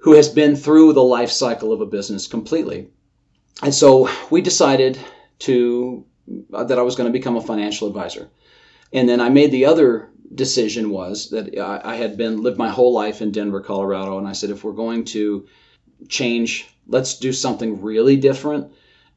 who 0.02 0.14
has 0.14 0.30
been 0.30 0.56
through 0.56 0.94
the 0.94 1.04
life 1.04 1.30
cycle 1.30 1.72
of 1.72 1.82
a 1.82 1.86
business 1.86 2.28
completely. 2.28 2.88
And 3.62 3.74
so 3.74 4.10
we 4.30 4.42
decided 4.42 5.00
to 5.40 6.06
uh, 6.54 6.64
that 6.64 6.80
I 6.80 6.82
was 6.82 6.96
going 6.96 7.12
to 7.12 7.18
become 7.18 7.38
a 7.38 7.42
financial 7.42 7.88
advisor. 7.88 8.30
And 8.94 9.08
then 9.08 9.22
I 9.22 9.30
made 9.30 9.52
the 9.52 9.66
other 9.66 10.10
decision 10.34 10.90
was 10.90 11.30
that 11.30 11.58
I, 11.58 11.82
I 11.84 11.96
had 11.96 12.18
been 12.18 12.42
lived 12.42 12.58
my 12.58 12.70
whole 12.70 12.94
life 12.94 13.22
in 13.22 13.32
Denver, 13.32 13.62
Colorado, 13.62 14.18
and 14.18 14.28
I 14.28 14.34
said 14.34 14.50
if 14.50 14.64
we're 14.64 14.72
going 14.72 15.06
to 15.06 15.46
change, 16.08 16.68
let's 16.88 17.20
do 17.20 17.32
something 17.32 17.82
really 17.82 18.18
different. 18.18 18.72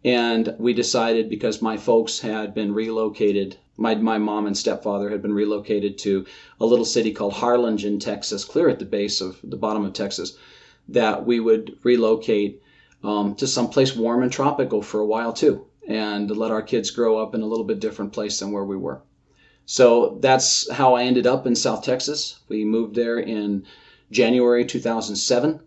And 0.05 0.55
we 0.59 0.75
decided 0.75 1.31
because 1.31 1.63
my 1.63 1.79
folks 1.79 2.21
had 2.21 2.53
been 2.53 2.75
relocated, 2.75 3.57
my, 3.79 3.95
my 3.95 4.19
mom 4.19 4.47
and 4.47 4.57
stepfather 4.57 5.09
had 5.09 5.23
been 5.23 5.33
relocated 5.33 5.97
to 5.99 6.27
a 6.61 6.67
little 6.67 6.85
city 6.85 7.13
called 7.13 7.33
Harlingen, 7.33 8.01
Texas, 8.01 8.45
clear 8.45 8.69
at 8.69 8.79
the 8.79 8.85
base 8.85 9.23
of 9.23 9.39
the 9.43 9.57
bottom 9.57 9.85
of 9.85 9.95
Texas 9.95 10.37
that 10.89 11.27
we 11.27 11.41
would 11.41 11.79
relocate 11.83 12.63
um, 13.03 13.35
to 13.37 13.47
someplace 13.47 13.95
warm 13.95 14.23
and 14.23 14.33
tropical 14.33 14.83
for 14.83 15.01
a 15.01 15.07
while 15.07 15.33
too, 15.33 15.67
and 15.87 16.31
let 16.31 16.51
our 16.51 16.63
kids 16.63 16.91
grow 16.91 17.19
up 17.19 17.35
in 17.35 17.43
a 17.43 17.47
little 17.47 17.65
bit 17.65 17.81
different 17.81 18.13
place 18.13 18.39
than 18.39 18.53
where 18.53 18.65
we 18.65 18.77
were. 18.77 19.03
So 19.67 20.19
that's 20.21 20.71
how 20.71 20.95
I 20.95 21.05
ended 21.05 21.27
up 21.27 21.47
in 21.47 21.57
South 21.57 21.85
Texas. 21.85 22.41
We 22.49 22.65
moved 22.65 22.95
there 22.95 23.19
in 23.19 23.65
January 24.11 24.65
2007. 24.65 25.61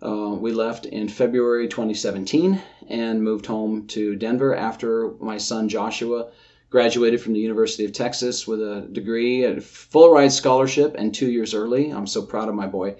Uh, 0.00 0.36
we 0.38 0.52
left 0.52 0.86
in 0.86 1.08
February 1.08 1.66
2017 1.66 2.60
and 2.88 3.22
moved 3.22 3.46
home 3.46 3.86
to 3.88 4.16
Denver 4.16 4.54
after 4.54 5.12
my 5.20 5.38
son 5.38 5.68
Joshua 5.68 6.28
graduated 6.70 7.20
from 7.20 7.32
the 7.32 7.40
University 7.40 7.84
of 7.84 7.92
Texas 7.92 8.46
with 8.46 8.60
a 8.60 8.86
degree, 8.92 9.44
a 9.44 9.60
full 9.60 10.12
ride 10.12 10.32
scholarship, 10.32 10.94
and 10.98 11.14
two 11.14 11.30
years 11.30 11.54
early. 11.54 11.90
I'm 11.90 12.06
so 12.06 12.22
proud 12.22 12.48
of 12.48 12.54
my 12.54 12.66
boy. 12.66 12.96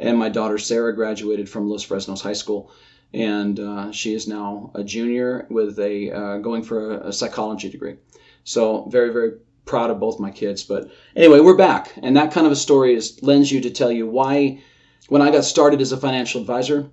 And 0.00 0.18
my 0.18 0.30
daughter 0.30 0.56
Sarah 0.56 0.94
graduated 0.94 1.48
from 1.48 1.68
Los 1.68 1.84
Fresnos 1.84 2.22
High 2.22 2.32
School, 2.32 2.72
and 3.12 3.60
uh, 3.60 3.92
she 3.92 4.14
is 4.14 4.26
now 4.26 4.70
a 4.74 4.82
junior 4.82 5.46
with 5.50 5.78
a 5.78 6.10
uh, 6.10 6.38
going 6.38 6.62
for 6.62 6.92
a, 6.92 7.08
a, 7.08 7.12
psychology 7.12 7.68
degree. 7.68 7.96
So 8.42 8.86
very 8.88 9.12
very 9.12 9.32
proud 9.66 9.90
of 9.90 10.00
both 10.00 10.18
my 10.18 10.30
kids. 10.30 10.64
But 10.64 10.90
anyway, 11.14 11.40
we're 11.40 11.56
back, 11.56 11.92
and 12.02 12.16
that 12.16 12.32
kind 12.32 12.46
of 12.46 12.52
a 12.52 12.56
story 12.56 12.94
is 12.94 13.22
lends 13.22 13.52
you 13.52 13.60
to 13.60 13.70
tell 13.70 13.92
you 13.92 14.06
why. 14.06 14.62
When 15.08 15.20
I 15.20 15.30
got 15.30 15.44
started 15.44 15.82
as 15.82 15.92
a 15.92 15.98
financial 15.98 16.40
advisor, 16.40 16.88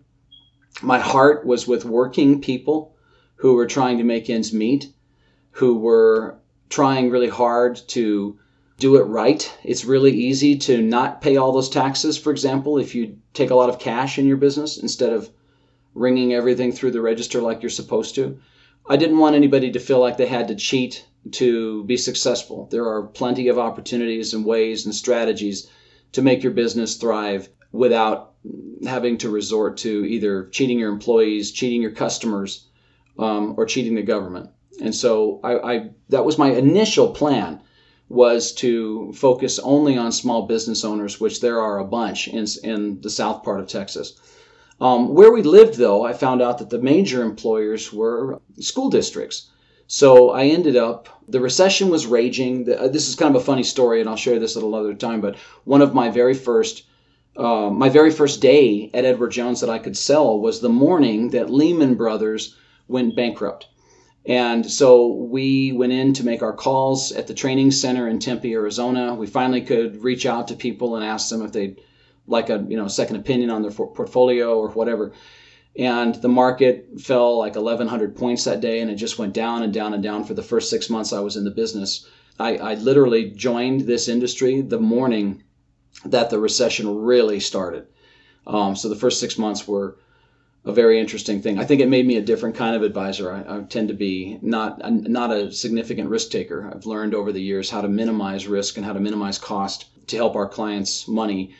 my 0.81 0.99
heart 0.99 1.45
was 1.45 1.65
with 1.65 1.85
working 1.85 2.41
people 2.41 2.95
who 3.35 3.53
were 3.53 3.67
trying 3.67 3.99
to 3.99 4.03
make 4.03 4.29
ends 4.29 4.51
meet, 4.51 4.91
who 5.51 5.77
were 5.77 6.39
trying 6.67 7.09
really 7.09 7.29
hard 7.29 7.79
to 7.89 8.37
do 8.77 8.97
it 8.97 9.03
right. 9.03 9.51
It's 9.63 9.85
really 9.85 10.11
easy 10.11 10.57
to 10.59 10.81
not 10.81 11.21
pay 11.21 11.37
all 11.37 11.51
those 11.51 11.69
taxes, 11.69 12.17
for 12.17 12.31
example, 12.31 12.77
if 12.77 12.93
you 12.93 13.17
take 13.33 13.49
a 13.49 13.55
lot 13.55 13.69
of 13.69 13.79
cash 13.79 14.19
in 14.19 14.27
your 14.27 14.37
business 14.37 14.77
instead 14.77 15.13
of 15.13 15.29
ringing 15.95 16.33
everything 16.33 16.71
through 16.71 16.91
the 16.91 17.01
register 17.01 17.41
like 17.41 17.61
you're 17.61 17.69
supposed 17.71 18.15
to. 18.15 18.37
I 18.87 18.97
didn't 18.97 19.17
want 19.17 19.35
anybody 19.35 19.71
to 19.71 19.79
feel 19.79 19.99
like 19.99 20.17
they 20.17 20.27
had 20.27 20.47
to 20.49 20.55
cheat 20.55 21.05
to 21.31 21.83
be 21.85 21.97
successful. 21.97 22.67
There 22.71 22.87
are 22.87 23.03
plenty 23.03 23.47
of 23.47 23.57
opportunities 23.57 24.33
and 24.33 24.45
ways 24.45 24.85
and 24.85 24.93
strategies 24.93 25.67
to 26.13 26.21
make 26.21 26.43
your 26.43 26.53
business 26.53 26.95
thrive 26.95 27.49
without 27.71 28.33
having 28.85 29.17
to 29.17 29.29
resort 29.29 29.77
to 29.77 30.05
either 30.05 30.45
cheating 30.49 30.79
your 30.79 30.91
employees, 30.91 31.51
cheating 31.51 31.81
your 31.81 31.91
customers, 31.91 32.67
um, 33.19 33.55
or 33.57 33.65
cheating 33.65 33.95
the 33.95 34.03
government. 34.03 34.49
And 34.81 34.95
so 34.95 35.39
I, 35.43 35.73
I 35.73 35.89
that 36.09 36.23
was 36.23 36.37
my 36.37 36.51
initial 36.51 37.09
plan 37.09 37.59
was 38.09 38.53
to 38.53 39.11
focus 39.13 39.59
only 39.59 39.97
on 39.97 40.11
small 40.11 40.43
business 40.43 40.85
owners, 40.85 41.19
which 41.19 41.41
there 41.41 41.59
are 41.59 41.79
a 41.79 41.85
bunch 41.85 42.27
in, 42.27 42.45
in 42.63 43.01
the 43.01 43.09
south 43.09 43.43
part 43.43 43.59
of 43.59 43.67
Texas. 43.67 44.13
Um, 44.79 45.13
where 45.13 45.31
we 45.31 45.41
lived, 45.41 45.75
though, 45.75 46.03
I 46.03 46.13
found 46.13 46.41
out 46.41 46.59
that 46.59 46.69
the 46.69 46.77
major 46.79 47.23
employers 47.23 47.91
were 47.91 48.39
school 48.59 48.89
districts. 48.89 49.49
So 49.87 50.31
I 50.31 50.45
ended 50.45 50.75
up, 50.75 51.09
the 51.27 51.39
recession 51.39 51.89
was 51.89 52.05
raging. 52.05 52.71
Uh, 52.71 52.87
this 52.87 53.07
is 53.07 53.15
kind 53.15 53.35
of 53.35 53.41
a 53.41 53.45
funny 53.45 53.63
story, 53.63 53.99
and 53.99 54.09
I'll 54.09 54.15
share 54.15 54.39
this 54.39 54.55
at 54.55 54.63
another 54.63 54.93
time. 54.93 55.21
But 55.21 55.37
one 55.63 55.81
of 55.81 55.93
my 55.93 56.09
very 56.09 56.33
first, 56.33 56.83
uh, 57.35 57.69
my 57.69 57.89
very 57.89 58.11
first 58.11 58.41
day 58.41 58.91
at 58.93 59.05
Edward 59.05 59.31
Jones 59.31 59.61
that 59.61 59.69
I 59.69 59.79
could 59.79 59.97
sell 59.97 60.39
was 60.39 60.59
the 60.59 60.69
morning 60.69 61.29
that 61.31 61.49
Lehman 61.49 61.95
Brothers 61.95 62.55
went 62.87 63.15
bankrupt. 63.15 63.67
And 64.27 64.69
so 64.69 65.07
we 65.07 65.71
went 65.71 65.93
in 65.93 66.11
to 66.13 66.25
make 66.25 66.43
our 66.43 66.51
calls 66.51 67.13
at 67.13 67.27
the 67.27 67.33
training 67.33 67.71
center 67.71 68.09
in 68.09 68.19
Tempe, 68.19 68.53
Arizona. 68.53 69.15
We 69.15 69.25
finally 69.25 69.61
could 69.61 70.03
reach 70.03 70.25
out 70.25 70.49
to 70.49 70.55
people 70.55 70.97
and 70.97 71.05
ask 71.05 71.29
them 71.29 71.41
if 71.41 71.53
they'd 71.53 71.81
like 72.27 72.49
a 72.49 72.65
you 72.67 72.75
know 72.75 72.89
second 72.89 73.15
opinion 73.15 73.49
on 73.49 73.61
their 73.61 73.71
portfolio 73.71 74.59
or 74.59 74.67
whatever. 74.69 75.13
And 75.79 76.15
the 76.15 76.27
market 76.27 76.99
fell 76.99 77.37
like 77.37 77.55
1,100 77.55 78.17
points 78.17 78.43
that 78.43 78.59
day, 78.59 78.81
and 78.81 78.91
it 78.91 78.95
just 78.95 79.17
went 79.17 79.33
down 79.33 79.63
and 79.63 79.73
down 79.73 79.93
and 79.93 80.03
down 80.03 80.25
for 80.25 80.33
the 80.33 80.43
first 80.43 80.69
six 80.69 80.89
months 80.89 81.13
I 81.13 81.19
was 81.19 81.37
in 81.37 81.45
the 81.45 81.51
business. 81.51 82.05
I, 82.39 82.57
I 82.57 82.73
literally 82.73 83.29
joined 83.29 83.81
this 83.81 84.09
industry 84.09 84.61
the 84.61 84.79
morning 84.79 85.43
that 86.03 86.29
the 86.29 86.39
recession 86.39 86.93
really 86.95 87.39
started. 87.39 87.87
Um, 88.45 88.75
so 88.75 88.89
the 88.89 88.95
first 88.95 89.19
six 89.19 89.37
months 89.37 89.67
were 89.67 89.97
a 90.65 90.73
very 90.73 90.99
interesting 90.99 91.41
thing. 91.41 91.59
I 91.59 91.65
think 91.65 91.81
it 91.81 91.87
made 91.87 92.05
me 92.05 92.17
a 92.17 92.21
different 92.21 92.55
kind 92.55 92.75
of 92.75 92.83
advisor. 92.83 93.31
I, 93.31 93.57
I 93.57 93.61
tend 93.61 93.87
to 93.87 93.93
be 93.93 94.37
not 94.41 94.79
not 94.91 95.31
a 95.31 95.51
significant 95.51 96.09
risk 96.09 96.29
taker. 96.29 96.71
I've 96.73 96.85
learned 96.85 97.15
over 97.15 97.31
the 97.31 97.41
years 97.41 97.69
how 97.69 97.81
to 97.81 97.87
minimize 97.87 98.47
risk 98.47 98.77
and 98.77 98.85
how 98.85 98.93
to 98.93 98.99
minimize 98.99 99.39
cost 99.39 99.85
to 100.07 100.17
help 100.17 100.35
our 100.35 100.47
clients' 100.47 101.07
money. 101.07 101.55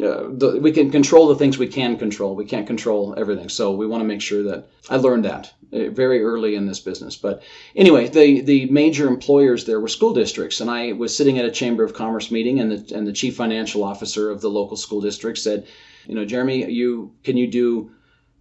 Uh, 0.00 0.24
the, 0.30 0.58
we 0.60 0.72
can 0.72 0.90
control 0.90 1.28
the 1.28 1.36
things 1.36 1.58
we 1.58 1.66
can 1.66 1.96
control. 1.96 2.34
We 2.34 2.44
can't 2.44 2.66
control 2.66 3.14
everything. 3.16 3.48
So 3.48 3.72
we 3.72 3.86
want 3.86 4.00
to 4.02 4.06
make 4.06 4.20
sure 4.20 4.42
that 4.42 4.68
I 4.90 4.96
learned 4.96 5.24
that 5.26 5.52
uh, 5.72 5.90
very 5.90 6.22
early 6.22 6.54
in 6.54 6.66
this 6.66 6.80
business. 6.80 7.16
But 7.16 7.42
anyway, 7.76 8.08
the 8.08 8.42
the 8.42 8.66
major 8.66 9.06
employers 9.06 9.64
there 9.64 9.80
were 9.80 9.88
school 9.88 10.12
districts, 10.12 10.60
and 10.60 10.70
I 10.70 10.92
was 10.92 11.16
sitting 11.16 11.38
at 11.38 11.44
a 11.44 11.50
chamber 11.50 11.84
of 11.84 11.94
commerce 11.94 12.30
meeting, 12.30 12.60
and 12.60 12.70
the 12.70 12.96
and 12.96 13.06
the 13.06 13.12
chief 13.12 13.36
financial 13.36 13.84
officer 13.84 14.30
of 14.30 14.40
the 14.40 14.50
local 14.50 14.76
school 14.76 15.00
district 15.00 15.38
said, 15.38 15.66
you 16.06 16.14
know, 16.14 16.24
Jeremy, 16.24 16.70
you 16.70 17.12
can 17.24 17.36
you 17.36 17.46
do 17.46 17.90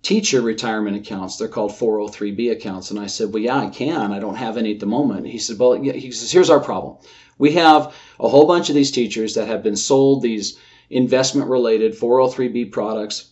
teacher 0.01 0.41
retirement 0.41 0.97
accounts. 0.97 1.37
They're 1.37 1.47
called 1.47 1.71
403b 1.71 2.51
accounts. 2.51 2.91
And 2.91 2.99
I 2.99 3.07
said, 3.07 3.33
Well, 3.33 3.43
yeah, 3.43 3.57
I 3.57 3.69
can. 3.69 4.11
I 4.11 4.19
don't 4.19 4.35
have 4.35 4.57
any 4.57 4.73
at 4.73 4.79
the 4.79 4.85
moment. 4.85 5.27
He 5.27 5.37
said, 5.37 5.59
Well, 5.59 5.73
he 5.73 6.11
says, 6.11 6.31
Here's 6.31 6.49
our 6.49 6.59
problem. 6.59 6.97
We 7.37 7.53
have 7.53 7.93
a 8.19 8.29
whole 8.29 8.47
bunch 8.47 8.69
of 8.69 8.75
these 8.75 8.91
teachers 8.91 9.35
that 9.35 9.47
have 9.47 9.63
been 9.63 9.75
sold 9.75 10.21
these 10.21 10.57
investment 10.89 11.49
related 11.49 11.93
403b 11.93 12.71
products 12.71 13.31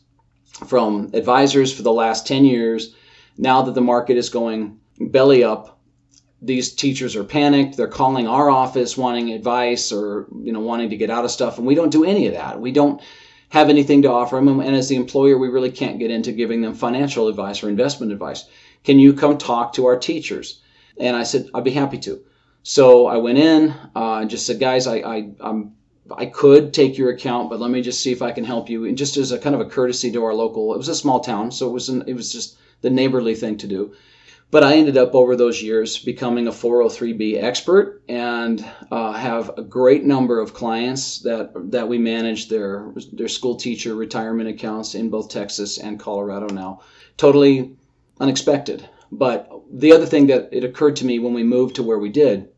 from 0.67 1.11
advisors 1.13 1.73
for 1.73 1.83
the 1.83 1.91
last 1.91 2.25
10 2.25 2.45
years. 2.45 2.95
Now 3.37 3.63
that 3.63 3.75
the 3.75 3.81
market 3.81 4.17
is 4.17 4.29
going 4.29 4.79
belly 4.99 5.43
up, 5.43 5.79
these 6.41 6.73
teachers 6.73 7.15
are 7.15 7.23
panicked. 7.23 7.77
They're 7.77 7.87
calling 7.87 8.27
our 8.27 8.49
office 8.49 8.97
wanting 8.97 9.31
advice 9.31 9.91
or, 9.91 10.27
you 10.41 10.53
know, 10.53 10.61
wanting 10.61 10.89
to 10.91 10.97
get 10.97 11.09
out 11.09 11.25
of 11.25 11.31
stuff. 11.31 11.57
And 11.57 11.67
we 11.67 11.75
don't 11.75 11.91
do 11.91 12.05
any 12.05 12.27
of 12.27 12.33
that. 12.33 12.59
We 12.59 12.71
don't 12.71 13.01
have 13.49 13.69
anything 13.69 14.01
to 14.03 14.11
offer 14.11 14.35
them. 14.35 14.59
And 14.59 14.75
as 14.75 14.89
the 14.89 14.95
employer, 14.95 15.37
we 15.37 15.49
really 15.49 15.71
can't 15.71 15.99
get 15.99 16.11
into 16.11 16.31
giving 16.31 16.61
them 16.61 16.73
financial 16.73 17.27
advice 17.27 17.63
or 17.63 17.69
investment 17.69 18.11
advice. 18.11 18.45
Can 18.83 18.99
you 18.99 19.13
come 19.13 19.37
talk 19.37 19.73
to 19.73 19.85
our 19.85 19.97
teachers? 19.97 20.61
And 20.97 21.15
I 21.15 21.23
said, 21.23 21.49
I'd 21.53 21.63
be 21.63 21.71
happy 21.71 21.97
to. 21.99 22.21
So 22.63 23.07
I 23.07 23.17
went 23.17 23.37
in 23.37 23.73
uh, 23.95 24.19
and 24.21 24.29
just 24.29 24.45
said, 24.45 24.59
guys, 24.59 24.85
I, 24.85 24.97
I, 24.97 25.31
I'm, 25.39 25.75
I 26.15 26.25
could 26.25 26.73
take 26.73 26.97
your 26.97 27.09
account, 27.09 27.49
but 27.49 27.59
let 27.59 27.71
me 27.71 27.81
just 27.81 28.01
see 28.01 28.11
if 28.11 28.21
I 28.21 28.31
can 28.31 28.43
help 28.43 28.69
you. 28.69 28.85
And 28.85 28.97
just 28.97 29.17
as 29.17 29.31
a 29.31 29.39
kind 29.39 29.55
of 29.55 29.61
a 29.61 29.69
courtesy 29.69 30.11
to 30.11 30.23
our 30.23 30.33
local, 30.33 30.73
it 30.73 30.77
was 30.77 30.89
a 30.89 30.95
small 30.95 31.19
town, 31.19 31.51
so 31.51 31.69
it 31.69 31.73
was 31.73 31.89
an, 31.89 32.03
it 32.07 32.13
was 32.13 32.31
just 32.31 32.57
the 32.81 32.89
neighborly 32.89 33.35
thing 33.35 33.57
to 33.57 33.67
do. 33.67 33.93
But 34.51 34.63
I 34.63 34.77
ended 34.77 34.97
up 34.97 35.13
over 35.13 35.35
those 35.35 35.61
years 35.61 35.99
becoming 35.99 36.47
a 36.47 36.51
403b 36.51 37.43
expert 37.43 38.01
and 38.09 38.65
uh, 38.89 39.11
have 39.11 39.51
a 39.55 39.61
great 39.61 40.03
number 40.03 40.39
of 40.39 40.55
clients 40.55 41.19
that 41.19 41.51
that 41.71 41.87
we 41.87 41.99
manage 41.99 42.49
their 42.49 42.91
their 43.13 43.27
school 43.27 43.55
teacher 43.55 43.93
retirement 43.93 44.49
accounts 44.49 44.95
in 44.95 45.11
both 45.11 45.29
Texas 45.29 45.77
and 45.77 45.99
Colorado 45.99 46.47
now. 46.47 46.81
Totally 47.15 47.75
unexpected. 48.19 48.89
But 49.11 49.51
the 49.71 49.91
other 49.91 50.07
thing 50.07 50.25
that 50.27 50.49
it 50.51 50.63
occurred 50.63 50.95
to 50.97 51.05
me 51.05 51.19
when 51.19 51.35
we 51.35 51.43
moved 51.43 51.75
to 51.75 51.83
where 51.83 51.99
we 51.99 52.09
did 52.09 52.49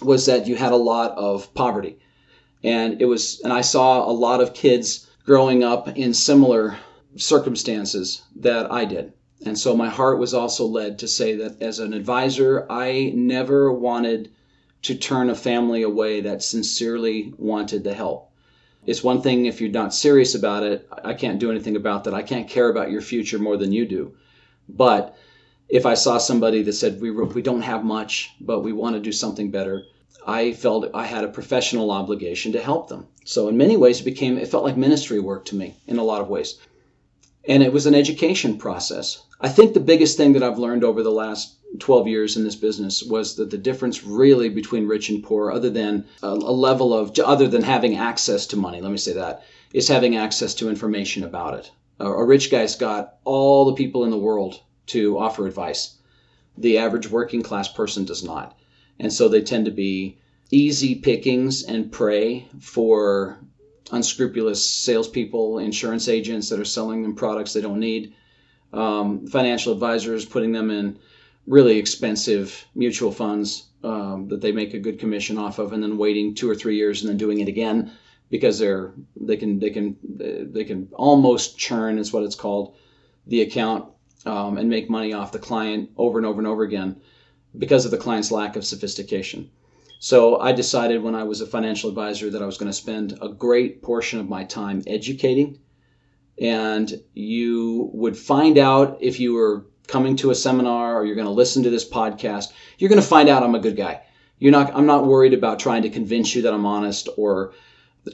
was 0.00 0.24
that 0.24 0.46
you 0.46 0.56
had 0.56 0.72
a 0.72 0.76
lot 0.76 1.12
of 1.18 1.52
poverty. 1.52 1.98
And 2.64 3.02
it 3.02 3.04
was 3.04 3.40
and 3.44 3.52
I 3.52 3.60
saw 3.60 4.08
a 4.08 4.16
lot 4.26 4.40
of 4.40 4.54
kids 4.54 5.06
growing 5.26 5.64
up 5.64 5.86
in 5.98 6.14
similar 6.14 6.78
circumstances 7.16 8.22
that 8.36 8.72
I 8.72 8.86
did 8.86 9.12
and 9.44 9.58
so 9.58 9.74
my 9.74 9.88
heart 9.88 10.18
was 10.18 10.34
also 10.34 10.66
led 10.66 10.98
to 10.98 11.08
say 11.08 11.36
that 11.36 11.62
as 11.62 11.78
an 11.78 11.94
advisor, 11.94 12.66
I 12.70 13.12
never 13.14 13.72
wanted 13.72 14.30
to 14.82 14.94
turn 14.94 15.30
a 15.30 15.34
family 15.34 15.82
away 15.82 16.20
that 16.20 16.42
sincerely 16.42 17.32
wanted 17.38 17.84
to 17.84 17.94
help. 17.94 18.30
It's 18.86 19.04
one 19.04 19.22
thing 19.22 19.46
if 19.46 19.60
you're 19.60 19.70
not 19.70 19.94
serious 19.94 20.34
about 20.34 20.62
it, 20.62 20.88
I 21.04 21.14
can't 21.14 21.38
do 21.38 21.50
anything 21.50 21.76
about 21.76 22.04
that. 22.04 22.14
I 22.14 22.22
can't 22.22 22.48
care 22.48 22.68
about 22.68 22.90
your 22.90 23.02
future 23.02 23.38
more 23.38 23.56
than 23.56 23.72
you 23.72 23.86
do. 23.86 24.12
But 24.68 25.16
if 25.68 25.86
I 25.86 25.94
saw 25.94 26.18
somebody 26.18 26.62
that 26.62 26.72
said, 26.72 27.00
we, 27.00 27.10
we 27.10 27.42
don't 27.42 27.62
have 27.62 27.84
much, 27.84 28.30
but 28.40 28.60
we 28.60 28.72
want 28.72 28.96
to 28.96 29.00
do 29.00 29.12
something 29.12 29.50
better, 29.50 29.84
I 30.26 30.52
felt 30.52 30.90
I 30.94 31.06
had 31.06 31.24
a 31.24 31.28
professional 31.28 31.90
obligation 31.90 32.52
to 32.52 32.60
help 32.60 32.88
them. 32.88 33.06
So 33.24 33.48
in 33.48 33.56
many 33.56 33.76
ways, 33.76 34.00
it 34.00 34.04
became, 34.04 34.36
it 34.36 34.48
felt 34.48 34.64
like 34.64 34.76
ministry 34.76 35.20
work 35.20 35.44
to 35.46 35.56
me 35.56 35.76
in 35.86 35.98
a 35.98 36.04
lot 36.04 36.20
of 36.20 36.28
ways. 36.28 36.58
And 37.48 37.62
it 37.62 37.72
was 37.72 37.86
an 37.86 37.94
education 37.94 38.58
process. 38.58 39.22
I 39.40 39.48
think 39.48 39.72
the 39.72 39.80
biggest 39.80 40.16
thing 40.16 40.34
that 40.34 40.42
I've 40.42 40.58
learned 40.58 40.84
over 40.84 41.02
the 41.02 41.10
last 41.10 41.56
12 41.78 42.06
years 42.08 42.36
in 42.36 42.44
this 42.44 42.56
business 42.56 43.02
was 43.02 43.36
that 43.36 43.50
the 43.50 43.58
difference 43.58 44.04
really 44.04 44.48
between 44.48 44.86
rich 44.86 45.08
and 45.08 45.22
poor, 45.22 45.50
other 45.50 45.70
than 45.70 46.04
a, 46.22 46.34
level 46.34 46.92
of, 46.92 47.18
other 47.18 47.48
than 47.48 47.62
having 47.62 47.96
access 47.96 48.46
to 48.48 48.56
money, 48.56 48.80
let 48.80 48.90
me 48.90 48.98
say 48.98 49.12
that, 49.14 49.44
is 49.72 49.88
having 49.88 50.16
access 50.16 50.54
to 50.54 50.68
information 50.68 51.24
about 51.24 51.54
it. 51.54 51.70
A 52.00 52.24
rich 52.24 52.50
guy's 52.50 52.76
got 52.76 53.16
all 53.24 53.64
the 53.64 53.74
people 53.74 54.04
in 54.04 54.10
the 54.10 54.18
world 54.18 54.60
to 54.86 55.18
offer 55.18 55.46
advice. 55.46 55.96
The 56.58 56.78
average 56.78 57.10
working 57.10 57.42
class 57.42 57.68
person 57.68 58.04
does 58.04 58.24
not. 58.24 58.58
And 58.98 59.12
so 59.12 59.28
they 59.28 59.42
tend 59.42 59.64
to 59.66 59.70
be 59.70 60.18
easy 60.50 60.94
pickings 60.96 61.62
and 61.62 61.92
prey 61.92 62.48
for 62.58 63.38
unscrupulous 63.92 64.64
salespeople, 64.64 65.58
insurance 65.58 66.08
agents 66.08 66.48
that 66.48 66.60
are 66.60 66.64
selling 66.64 67.02
them 67.02 67.14
products 67.14 67.52
they 67.52 67.60
don't 67.60 67.80
need 67.80 68.14
um, 68.72 69.26
financial 69.26 69.72
advisors 69.72 70.24
putting 70.24 70.52
them 70.52 70.70
in 70.70 70.98
really 71.46 71.78
expensive 71.78 72.66
mutual 72.74 73.10
funds 73.10 73.66
um, 73.82 74.28
that 74.28 74.40
they 74.40 74.52
make 74.52 74.74
a 74.74 74.78
good 74.78 74.98
commission 74.98 75.38
off 75.38 75.58
of, 75.58 75.72
and 75.72 75.82
then 75.82 75.98
waiting 75.98 76.34
two 76.34 76.48
or 76.48 76.54
three 76.54 76.76
years 76.76 77.00
and 77.00 77.10
then 77.10 77.16
doing 77.16 77.40
it 77.40 77.48
again 77.48 77.90
because 78.30 78.58
they're 78.58 78.92
they 79.20 79.36
can 79.36 79.58
they 79.58 79.70
can 79.70 79.96
they 80.52 80.64
can 80.64 80.88
almost 80.92 81.58
churn 81.58 81.98
is 81.98 82.12
what 82.12 82.22
it's 82.22 82.36
called 82.36 82.76
the 83.26 83.42
account 83.42 83.86
um, 84.26 84.58
and 84.58 84.68
make 84.68 84.88
money 84.88 85.12
off 85.12 85.32
the 85.32 85.38
client 85.38 85.90
over 85.96 86.18
and 86.18 86.26
over 86.26 86.38
and 86.38 86.46
over 86.46 86.62
again 86.62 87.00
because 87.58 87.84
of 87.84 87.90
the 87.90 87.96
client's 87.96 88.30
lack 88.30 88.54
of 88.54 88.64
sophistication. 88.64 89.50
So 90.02 90.40
I 90.40 90.52
decided 90.52 91.02
when 91.02 91.14
I 91.14 91.24
was 91.24 91.42
a 91.42 91.46
financial 91.46 91.90
advisor 91.90 92.30
that 92.30 92.40
I 92.40 92.46
was 92.46 92.56
going 92.56 92.70
to 92.70 92.76
spend 92.76 93.18
a 93.20 93.28
great 93.28 93.82
portion 93.82 94.18
of 94.18 94.30
my 94.30 94.44
time 94.44 94.82
educating 94.86 95.58
and 96.40 97.02
you 97.12 97.90
would 97.92 98.16
find 98.16 98.56
out 98.56 98.96
if 99.02 99.20
you 99.20 99.34
were 99.34 99.66
coming 99.86 100.16
to 100.16 100.30
a 100.30 100.34
seminar 100.34 100.96
or 100.96 101.04
you're 101.04 101.16
going 101.16 101.26
to 101.26 101.32
listen 101.32 101.64
to 101.64 101.70
this 101.70 101.86
podcast, 101.86 102.46
you're 102.78 102.88
going 102.88 102.98
to 102.98 103.06
find 103.06 103.28
out 103.28 103.42
I'm 103.42 103.54
a 103.54 103.60
good 103.60 103.76
guy. 103.76 104.00
You're 104.38 104.52
not 104.52 104.74
I'm 104.74 104.86
not 104.86 105.06
worried 105.06 105.34
about 105.34 105.58
trying 105.58 105.82
to 105.82 105.90
convince 105.90 106.34
you 106.34 106.40
that 106.42 106.54
I'm 106.54 106.64
honest 106.64 107.10
or 107.18 107.52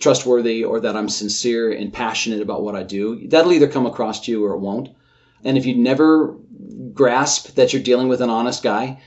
trustworthy 0.00 0.64
or 0.64 0.80
that 0.80 0.96
I'm 0.96 1.08
sincere 1.08 1.70
and 1.70 1.92
passionate 1.92 2.42
about 2.42 2.64
what 2.64 2.74
I 2.74 2.82
do. 2.82 3.28
That'll 3.28 3.52
either 3.52 3.68
come 3.68 3.86
across 3.86 4.22
to 4.22 4.32
you 4.32 4.44
or 4.44 4.54
it 4.54 4.58
won't. 4.58 4.88
And 5.44 5.56
if 5.56 5.64
you 5.64 5.76
never 5.76 6.36
grasp 6.92 7.54
that 7.54 7.72
you're 7.72 7.80
dealing 7.80 8.08
with 8.08 8.22
an 8.22 8.30
honest 8.30 8.64
guy, 8.64 9.00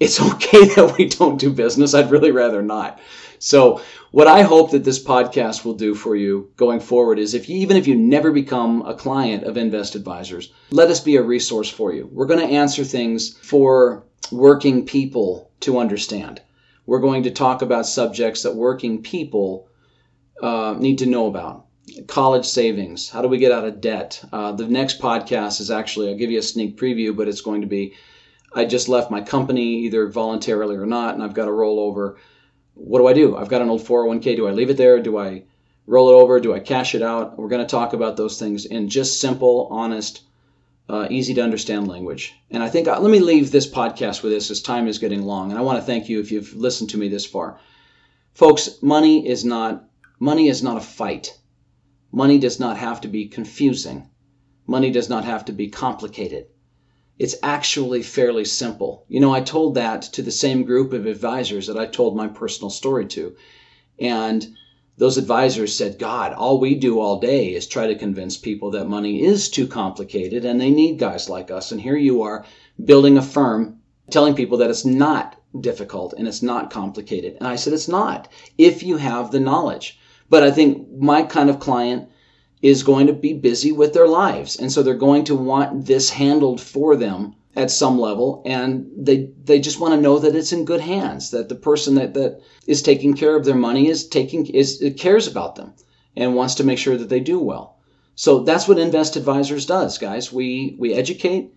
it's 0.00 0.20
okay 0.32 0.66
that 0.74 0.96
we 0.98 1.06
don't 1.06 1.38
do 1.38 1.52
business. 1.52 1.94
I'd 1.94 2.10
really 2.10 2.32
rather 2.32 2.62
not. 2.62 2.98
So, 3.38 3.80
what 4.10 4.26
I 4.26 4.42
hope 4.42 4.72
that 4.72 4.84
this 4.84 5.02
podcast 5.02 5.64
will 5.64 5.74
do 5.74 5.94
for 5.94 6.14
you 6.16 6.50
going 6.56 6.80
forward 6.80 7.18
is 7.18 7.32
if 7.32 7.48
you, 7.48 7.56
even 7.58 7.76
if 7.76 7.86
you 7.86 7.94
never 7.94 8.32
become 8.32 8.82
a 8.82 8.94
client 8.94 9.44
of 9.44 9.56
Invest 9.56 9.94
Advisors, 9.94 10.52
let 10.70 10.90
us 10.90 11.00
be 11.00 11.16
a 11.16 11.22
resource 11.22 11.70
for 11.70 11.92
you. 11.92 12.08
We're 12.12 12.26
going 12.26 12.46
to 12.46 12.54
answer 12.54 12.84
things 12.84 13.38
for 13.38 14.04
working 14.30 14.84
people 14.84 15.50
to 15.60 15.78
understand. 15.78 16.42
We're 16.86 17.00
going 17.00 17.22
to 17.22 17.30
talk 17.30 17.62
about 17.62 17.86
subjects 17.86 18.42
that 18.42 18.54
working 18.54 19.02
people 19.02 19.68
uh, 20.42 20.74
need 20.78 20.98
to 20.98 21.06
know 21.06 21.26
about. 21.26 21.66
College 22.08 22.46
savings. 22.46 23.08
How 23.08 23.22
do 23.22 23.28
we 23.28 23.38
get 23.38 23.52
out 23.52 23.64
of 23.64 23.80
debt? 23.80 24.22
Uh, 24.32 24.52
the 24.52 24.66
next 24.66 25.00
podcast 25.00 25.60
is 25.60 25.70
actually, 25.70 26.08
I'll 26.08 26.18
give 26.18 26.30
you 26.30 26.38
a 26.38 26.42
sneak 26.42 26.76
preview, 26.76 27.16
but 27.16 27.28
it's 27.28 27.40
going 27.40 27.62
to 27.62 27.66
be 27.66 27.94
I 28.52 28.64
just 28.64 28.88
left 28.88 29.10
my 29.10 29.20
company 29.20 29.84
either 29.84 30.08
voluntarily 30.08 30.76
or 30.76 30.86
not, 30.86 31.14
and 31.14 31.22
I've 31.22 31.34
got 31.34 31.46
to 31.46 31.52
roll 31.52 31.78
over 31.78 32.18
what 32.74 33.00
do 33.00 33.08
I 33.08 33.12
do? 33.12 33.36
I've 33.36 33.48
got 33.48 33.62
an 33.62 33.68
old 33.68 33.82
401k. 33.82 34.36
Do 34.36 34.48
I 34.48 34.52
leave 34.52 34.70
it 34.70 34.76
there? 34.76 35.02
Do 35.02 35.18
I 35.18 35.44
roll 35.86 36.08
it 36.10 36.22
over? 36.22 36.40
Do 36.40 36.54
I 36.54 36.60
cash 36.60 36.94
it 36.94 37.02
out? 37.02 37.38
We're 37.38 37.48
going 37.48 37.64
to 37.64 37.70
talk 37.70 37.92
about 37.92 38.16
those 38.16 38.38
things 38.38 38.64
in 38.64 38.88
just 38.88 39.20
simple, 39.20 39.68
honest 39.70 40.22
uh, 40.88 41.06
easy 41.08 41.34
to 41.34 41.42
understand 41.42 41.86
language. 41.86 42.34
And 42.50 42.62
I 42.62 42.68
think 42.68 42.88
uh, 42.88 42.98
let 42.98 43.10
me 43.10 43.20
leave 43.20 43.50
this 43.50 43.70
podcast 43.70 44.22
with 44.22 44.32
this 44.32 44.50
as 44.50 44.60
time 44.60 44.88
is 44.88 44.98
getting 44.98 45.22
long. 45.22 45.50
And 45.50 45.58
I 45.58 45.62
want 45.62 45.78
to 45.78 45.84
thank 45.84 46.08
you 46.08 46.20
if 46.20 46.32
you've 46.32 46.54
listened 46.54 46.90
to 46.90 46.98
me 46.98 47.08
this 47.08 47.26
far. 47.26 47.60
Folks, 48.34 48.82
money 48.82 49.28
is 49.28 49.44
not 49.44 49.84
money 50.18 50.48
is 50.48 50.62
not 50.62 50.76
a 50.76 50.80
fight. 50.80 51.38
Money 52.12 52.38
does 52.38 52.58
not 52.58 52.76
have 52.76 53.02
to 53.02 53.08
be 53.08 53.28
confusing. 53.28 54.08
Money 54.66 54.90
does 54.90 55.08
not 55.08 55.24
have 55.24 55.44
to 55.44 55.52
be 55.52 55.68
complicated. 55.68 56.46
It's 57.20 57.36
actually 57.42 58.02
fairly 58.02 58.46
simple. 58.46 59.04
You 59.06 59.20
know, 59.20 59.30
I 59.30 59.42
told 59.42 59.74
that 59.74 60.00
to 60.14 60.22
the 60.22 60.30
same 60.30 60.62
group 60.64 60.94
of 60.94 61.04
advisors 61.04 61.66
that 61.66 61.76
I 61.76 61.84
told 61.84 62.16
my 62.16 62.28
personal 62.28 62.70
story 62.70 63.04
to. 63.08 63.36
And 63.98 64.54
those 64.96 65.18
advisors 65.18 65.76
said, 65.76 65.98
God, 65.98 66.32
all 66.32 66.58
we 66.58 66.74
do 66.74 66.98
all 66.98 67.20
day 67.20 67.52
is 67.52 67.66
try 67.66 67.88
to 67.88 67.94
convince 67.94 68.38
people 68.38 68.70
that 68.70 68.88
money 68.88 69.22
is 69.22 69.50
too 69.50 69.66
complicated 69.66 70.46
and 70.46 70.58
they 70.58 70.70
need 70.70 70.98
guys 70.98 71.28
like 71.28 71.50
us. 71.50 71.72
And 71.72 71.78
here 71.82 71.94
you 71.94 72.22
are 72.22 72.46
building 72.82 73.18
a 73.18 73.22
firm 73.22 73.80
telling 74.08 74.34
people 74.34 74.56
that 74.56 74.70
it's 74.70 74.86
not 74.86 75.36
difficult 75.60 76.14
and 76.16 76.26
it's 76.26 76.42
not 76.42 76.70
complicated. 76.70 77.36
And 77.38 77.46
I 77.46 77.56
said, 77.56 77.74
it's 77.74 77.86
not 77.86 78.28
if 78.56 78.82
you 78.82 78.96
have 78.96 79.30
the 79.30 79.40
knowledge. 79.40 80.00
But 80.30 80.42
I 80.42 80.50
think 80.50 80.88
my 80.98 81.24
kind 81.24 81.50
of 81.50 81.60
client 81.60 82.08
is 82.62 82.82
going 82.82 83.06
to 83.06 83.12
be 83.12 83.32
busy 83.32 83.72
with 83.72 83.94
their 83.94 84.08
lives. 84.08 84.58
And 84.58 84.70
so 84.70 84.82
they're 84.82 84.94
going 84.94 85.24
to 85.24 85.34
want 85.34 85.86
this 85.86 86.10
handled 86.10 86.60
for 86.60 86.94
them 86.94 87.34
at 87.56 87.70
some 87.70 87.98
level. 87.98 88.42
And 88.44 88.90
they, 88.96 89.30
they 89.44 89.60
just 89.60 89.80
want 89.80 89.94
to 89.94 90.00
know 90.00 90.18
that 90.18 90.36
it's 90.36 90.52
in 90.52 90.64
good 90.64 90.80
hands, 90.80 91.30
that 91.30 91.48
the 91.48 91.54
person 91.54 91.94
that, 91.94 92.14
that 92.14 92.40
is 92.66 92.82
taking 92.82 93.14
care 93.14 93.34
of 93.34 93.44
their 93.44 93.54
money 93.54 93.88
is 93.88 94.06
taking, 94.06 94.46
is, 94.46 94.84
cares 94.98 95.26
about 95.26 95.56
them 95.56 95.72
and 96.16 96.34
wants 96.34 96.56
to 96.56 96.64
make 96.64 96.78
sure 96.78 96.96
that 96.96 97.08
they 97.08 97.20
do 97.20 97.38
well. 97.38 97.78
So 98.14 98.40
that's 98.40 98.68
what 98.68 98.78
Invest 98.78 99.16
Advisors 99.16 99.64
does, 99.64 99.96
guys. 99.96 100.30
We, 100.30 100.76
we 100.78 100.92
educate, 100.92 101.54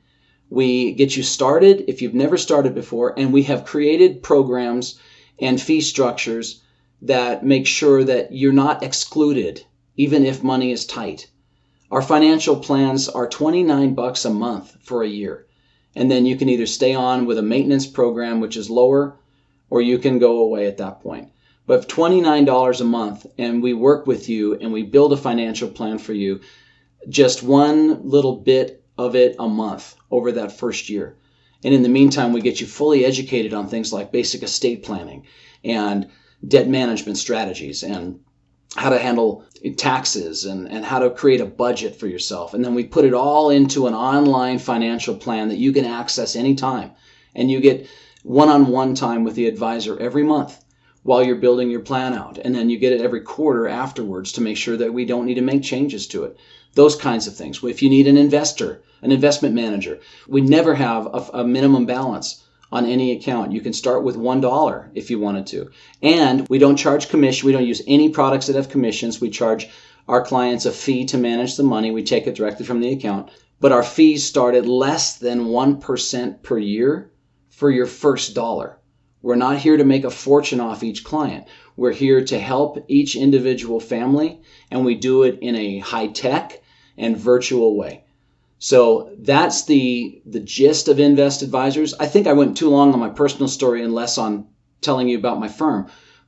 we 0.49 0.93
get 0.93 1.17
you 1.17 1.23
started 1.23 1.83
if 1.89 2.01
you've 2.01 2.13
never 2.13 2.37
started 2.37 2.73
before, 2.73 3.17
and 3.19 3.33
we 3.33 3.43
have 3.43 3.65
created 3.65 4.23
programs 4.23 4.99
and 5.39 5.61
fee 5.61 5.81
structures 5.81 6.61
that 7.01 7.45
make 7.45 7.67
sure 7.67 8.03
that 8.05 8.31
you're 8.31 8.53
not 8.53 8.81
excluded 8.83 9.65
even 9.95 10.25
if 10.25 10.43
money 10.43 10.71
is 10.71 10.85
tight. 10.85 11.27
Our 11.91 12.01
financial 12.01 12.55
plans 12.55 13.07
are 13.07 13.27
29 13.27 13.93
bucks 13.93 14.25
a 14.25 14.29
month 14.29 14.77
for 14.81 15.03
a 15.03 15.07
year. 15.07 15.45
And 15.95 16.09
then 16.09 16.25
you 16.25 16.35
can 16.35 16.49
either 16.49 16.65
stay 16.65 16.95
on 16.95 17.25
with 17.25 17.37
a 17.37 17.43
maintenance 17.43 17.85
program 17.85 18.39
which 18.39 18.57
is 18.57 18.69
lower 18.69 19.15
or 19.69 19.81
you 19.81 19.99
can 19.99 20.17
go 20.19 20.39
away 20.39 20.65
at 20.65 20.77
that 20.77 21.01
point. 21.01 21.29
But 21.67 21.87
$29 21.87 22.81
a 22.81 22.83
month 22.83 23.25
and 23.37 23.61
we 23.61 23.73
work 23.73 24.07
with 24.07 24.27
you 24.27 24.55
and 24.55 24.73
we 24.73 24.83
build 24.83 25.13
a 25.13 25.17
financial 25.17 25.69
plan 25.69 25.97
for 25.99 26.13
you, 26.13 26.41
just 27.07 27.43
one 27.43 28.09
little 28.09 28.35
bit 28.35 28.83
of 28.97 29.15
it 29.15 29.35
a 29.39 29.47
month 29.47 29.95
over 30.09 30.31
that 30.31 30.57
first 30.57 30.89
year. 30.89 31.15
And 31.63 31.73
in 31.73 31.83
the 31.83 31.89
meantime, 31.89 32.33
we 32.33 32.41
get 32.41 32.59
you 32.59 32.67
fully 32.67 33.05
educated 33.05 33.53
on 33.53 33.67
things 33.67 33.93
like 33.93 34.11
basic 34.11 34.43
estate 34.43 34.83
planning 34.83 35.25
and 35.63 36.07
debt 36.45 36.67
management 36.67 37.17
strategies 37.17 37.83
and 37.83 38.19
how 38.75 38.89
to 38.89 38.97
handle 38.97 39.45
taxes 39.77 40.45
and, 40.45 40.67
and 40.69 40.83
how 40.83 40.99
to 40.99 41.09
create 41.09 41.41
a 41.41 41.45
budget 41.45 41.95
for 41.95 42.07
yourself. 42.07 42.53
And 42.53 42.65
then 42.65 42.73
we 42.73 42.83
put 42.83 43.05
it 43.05 43.13
all 43.13 43.49
into 43.49 43.87
an 43.87 43.93
online 43.93 44.59
financial 44.59 45.15
plan 45.15 45.49
that 45.49 45.57
you 45.57 45.71
can 45.71 45.85
access 45.85 46.35
anytime. 46.35 46.91
And 47.35 47.49
you 47.49 47.61
get 47.61 47.87
one 48.23 48.49
on 48.49 48.67
one 48.67 48.95
time 48.95 49.23
with 49.23 49.35
the 49.35 49.47
advisor 49.47 49.99
every 49.99 50.23
month 50.23 50.63
while 51.03 51.23
you're 51.23 51.35
building 51.35 51.69
your 51.69 51.81
plan 51.81 52.13
out. 52.13 52.37
And 52.37 52.55
then 52.55 52.69
you 52.69 52.77
get 52.77 52.93
it 52.93 53.01
every 53.01 53.21
quarter 53.21 53.67
afterwards 53.67 54.31
to 54.33 54.41
make 54.41 54.57
sure 54.57 54.77
that 54.77 54.93
we 54.93 55.05
don't 55.05 55.25
need 55.25 55.35
to 55.35 55.41
make 55.41 55.63
changes 55.63 56.07
to 56.07 56.23
it. 56.23 56.37
Those 56.73 56.95
kinds 56.95 57.27
of 57.27 57.35
things. 57.35 57.63
If 57.63 57.83
you 57.83 57.89
need 57.89 58.07
an 58.07 58.17
investor, 58.17 58.81
an 59.01 59.11
investment 59.11 59.53
manager, 59.53 59.99
we 60.27 60.41
never 60.41 60.73
have 60.73 61.05
a, 61.05 61.29
a 61.33 61.43
minimum 61.43 61.85
balance 61.85 62.42
on 62.73 62.87
any 62.87 63.11
account. 63.11 63.51
You 63.51 63.61
can 63.61 63.71
start 63.71 64.03
with 64.03 64.17
$1 64.17 64.89
if 64.95 65.11
you 65.11 65.19
wanted 65.19 65.45
to. 65.47 65.69
And 66.01 66.49
we 66.49 66.57
don't 66.57 66.75
charge 66.75 67.07
commission. 67.07 67.45
We 67.45 67.51
don't 67.51 67.67
use 67.67 67.83
any 67.85 68.09
products 68.09 68.47
that 68.47 68.55
have 68.55 68.69
commissions. 68.69 69.21
We 69.21 69.29
charge 69.29 69.69
our 70.07 70.25
clients 70.25 70.65
a 70.65 70.71
fee 70.71 71.05
to 71.05 71.19
manage 71.19 71.55
the 71.55 71.61
money. 71.61 71.91
We 71.91 72.01
take 72.01 72.25
it 72.25 72.33
directly 72.33 72.65
from 72.65 72.81
the 72.81 72.91
account. 72.91 73.29
But 73.59 73.73
our 73.73 73.83
fees 73.83 74.25
start 74.25 74.55
at 74.55 74.65
less 74.65 75.19
than 75.19 75.45
1% 75.45 76.41
per 76.41 76.57
year 76.57 77.11
for 77.51 77.69
your 77.69 77.85
first 77.85 78.33
dollar. 78.33 78.79
We're 79.21 79.35
not 79.35 79.59
here 79.59 79.77
to 79.77 79.85
make 79.85 80.03
a 80.03 80.09
fortune 80.09 80.59
off 80.59 80.83
each 80.83 81.03
client. 81.03 81.45
We're 81.77 81.93
here 81.93 82.25
to 82.25 82.39
help 82.39 82.83
each 82.87 83.15
individual 83.15 83.79
family, 83.79 84.41
and 84.71 84.83
we 84.83 84.95
do 84.95 85.23
it 85.23 85.37
in 85.41 85.55
a 85.55 85.77
high 85.77 86.07
tech 86.07 86.63
and 86.97 87.15
virtual 87.15 87.77
way. 87.77 88.02
So 88.63 89.11
that's 89.19 89.65
the 89.65 90.21
the 90.25 90.39
gist 90.39 90.87
of 90.87 90.97
Invest 90.97 91.41
Advisors. 91.41 91.93
I 91.95 92.05
think 92.05 92.27
I 92.27 92.31
went 92.31 92.55
too 92.55 92.69
long 92.69 92.93
on 92.93 92.99
my 93.01 93.09
personal 93.09 93.49
story 93.49 93.83
and 93.83 93.93
less 93.93 94.17
on 94.17 94.47
telling 94.79 95.09
you 95.09 95.17
about 95.17 95.37
my 95.37 95.49
firm. 95.49 95.87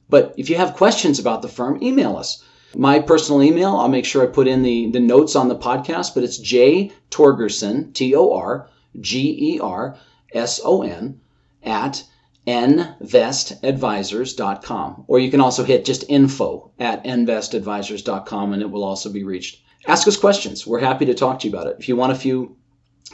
But 0.10 0.34
if 0.36 0.50
you 0.50 0.58
have 0.58 0.76
questions 0.76 1.18
about 1.18 1.42
the 1.42 1.48
firm, 1.48 1.82
email 1.82 2.18
us. 2.18 2.44
My 2.76 3.00
personal 3.00 3.42
email, 3.42 3.78
I'll 3.78 3.88
make 3.88 4.04
sure 4.04 4.22
I 4.22 4.26
put 4.26 4.50
in 4.50 4.64
the, 4.64 4.92
the 4.92 5.00
notes 5.00 5.34
on 5.34 5.48
the 5.48 5.56
podcast, 5.56 6.14
but 6.14 6.26
it's 6.26 6.38
J 6.38 6.92
Torgerson, 7.10 7.94
T 7.94 8.14
O 8.14 8.34
R 8.34 8.68
G 9.00 9.54
E 9.54 9.60
R 9.62 9.96
S 10.34 10.60
O 10.62 10.82
N, 10.82 11.22
at 11.64 12.04
investadvisors.com. 12.46 15.06
Or 15.08 15.20
you 15.20 15.32
can 15.32 15.40
also 15.40 15.64
hit 15.64 15.86
just 15.86 16.04
info 16.10 16.74
at 16.80 17.06
investadvisors.com 17.06 18.52
and 18.52 18.62
it 18.62 18.70
will 18.70 18.84
also 18.84 19.10
be 19.10 19.24
reached 19.24 19.65
ask 19.88 20.08
us 20.08 20.18
questions. 20.18 20.66
We're 20.66 20.80
happy 20.80 21.06
to 21.06 21.14
talk 21.14 21.40
to 21.40 21.48
you 21.48 21.54
about 21.54 21.68
it. 21.68 21.78
If 21.80 21.88
you 21.88 21.96
want 21.96 22.12
a 22.12 22.16
few 22.16 22.56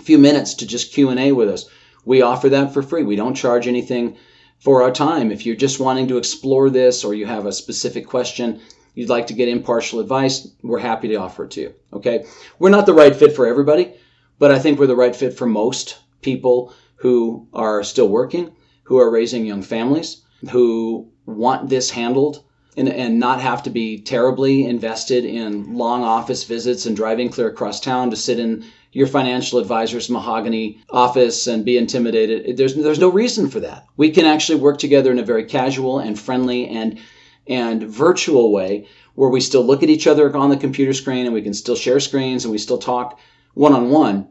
few 0.04 0.18
minutes 0.18 0.54
to 0.56 0.66
just 0.66 0.94
Q&A 0.94 1.32
with 1.34 1.50
us, 1.50 1.66
we 2.06 2.22
offer 2.22 2.50
that 2.50 2.74
for 2.74 2.82
free. 2.82 3.04
We 3.04 3.18
don't 3.18 3.36
charge 3.36 3.68
anything 3.68 4.18
for 4.60 4.84
our 4.84 4.92
time. 4.92 5.32
If 5.32 5.46
you're 5.46 5.56
just 5.56 5.80
wanting 5.80 6.08
to 6.08 6.18
explore 6.18 6.70
this 6.70 7.04
or 7.04 7.14
you 7.14 7.26
have 7.26 7.46
a 7.46 7.52
specific 7.52 8.08
question, 8.08 8.62
you'd 8.96 9.10
like 9.10 9.28
to 9.28 9.34
get 9.34 9.50
impartial 9.50 10.00
advice, 10.00 10.48
we're 10.64 10.80
happy 10.80 11.10
to 11.10 11.16
offer 11.16 11.44
it 11.44 11.52
to 11.52 11.62
you. 11.62 11.74
Okay? 11.94 12.26
We're 12.58 12.70
not 12.70 12.86
the 12.86 12.94
right 12.94 13.16
fit 13.16 13.36
for 13.36 13.48
everybody, 13.48 13.94
but 14.40 14.52
I 14.52 14.60
think 14.60 14.80
we're 14.80 14.88
the 14.88 14.96
right 14.96 15.16
fit 15.16 15.38
for 15.38 15.46
most 15.46 16.00
people 16.22 16.74
who 16.96 17.48
are 17.54 17.84
still 17.84 18.08
working, 18.08 18.56
who 18.84 18.98
are 19.00 19.12
raising 19.12 19.46
young 19.46 19.62
families, 19.62 20.22
who 20.52 21.12
want 21.26 21.70
this 21.70 21.90
handled 21.90 22.44
and, 22.78 22.88
and 22.88 23.20
not 23.20 23.42
have 23.42 23.64
to 23.64 23.70
be 23.70 24.00
terribly 24.00 24.66
invested 24.66 25.26
in 25.26 25.76
long 25.76 26.04
office 26.04 26.44
visits 26.46 26.86
and 26.86 26.96
driving 26.96 27.30
clear 27.30 27.48
across 27.48 27.80
town 27.80 28.10
to 28.10 28.16
sit 28.16 28.40
in 28.40 28.66
your 28.94 29.08
financial 29.08 29.60
advisor's 29.60 30.10
mahogany 30.10 30.82
office 30.90 31.48
and 31.48 31.66
be 31.66 31.78
intimidated. 31.78 32.58
There's 32.58 32.76
there's 32.76 33.00
no 33.00 33.10
reason 33.10 33.50
for 33.50 33.60
that. 33.62 33.86
We 33.98 34.12
can 34.12 34.26
actually 34.26 34.60
work 34.60 34.78
together 34.80 35.12
in 35.12 35.20
a 35.20 35.24
very 35.24 35.46
casual 35.46 36.00
and 36.00 36.20
friendly 36.20 36.68
and 36.68 37.00
and 37.48 37.84
virtual 37.84 38.52
way 38.52 38.88
where 39.16 39.30
we 39.30 39.42
still 39.42 39.64
look 39.64 39.84
at 39.84 39.90
each 39.90 40.08
other 40.08 40.36
on 40.36 40.50
the 40.50 40.58
computer 40.58 40.94
screen 40.94 41.26
and 41.26 41.34
we 41.34 41.42
can 41.42 41.54
still 41.54 41.76
share 41.76 42.00
screens 42.00 42.46
and 42.46 42.52
we 42.52 42.58
still 42.58 42.78
talk 42.78 43.20
one 43.54 43.74
on 43.74 43.90
one, 43.90 44.28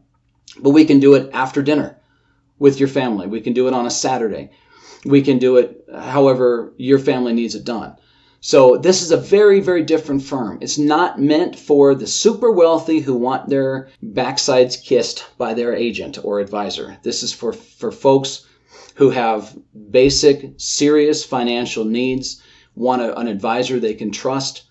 but 0.59 0.71
we 0.71 0.85
can 0.85 1.01
do 1.01 1.15
it 1.15 1.31
after 1.33 1.63
dinner 1.63 1.99
with 2.59 2.79
your 2.79 2.89
family. 2.89 3.27
We 3.27 3.41
can 3.41 3.53
do 3.53 3.69
it 3.69 3.75
on 3.75 3.87
a 3.87 3.91
Saturday. 3.91 4.51
We 5.05 5.23
can 5.23 5.39
do 5.39 5.57
it 5.57 5.85
however 5.93 6.73
your 6.77 6.99
family 6.99 7.33
needs 7.33 7.55
it 7.55 7.65
done. 7.65 7.97
So 8.41 8.79
this 8.79 9.03
is 9.03 9.11
a 9.11 9.19
very, 9.19 9.61
very 9.61 9.83
different 9.83 10.23
firm. 10.23 10.59
It's 10.63 10.79
not 10.79 11.21
meant 11.21 11.59
for 11.59 11.95
the 11.95 12.07
super 12.07 12.51
wealthy 12.51 13.01
who 13.01 13.15
want 13.15 13.49
their 13.49 13.91
backsides 14.03 14.83
kissed 14.83 15.27
by 15.37 15.53
their 15.53 15.75
agent 15.75 16.19
or 16.25 16.41
advisor. 16.41 16.97
This 17.03 17.23
is 17.23 17.35
for, 17.35 17.53
for 17.53 17.93
folks 17.93 18.47
who 18.95 19.11
have 19.11 19.57
basic, 19.91 20.55
serious 20.57 21.23
financial 21.23 21.85
needs, 21.85 22.43
want 22.75 23.03
a, 23.03 23.19
an 23.19 23.29
advisor 23.29 23.79
they 23.79 23.95
can 23.95 24.11
trust, 24.11 24.65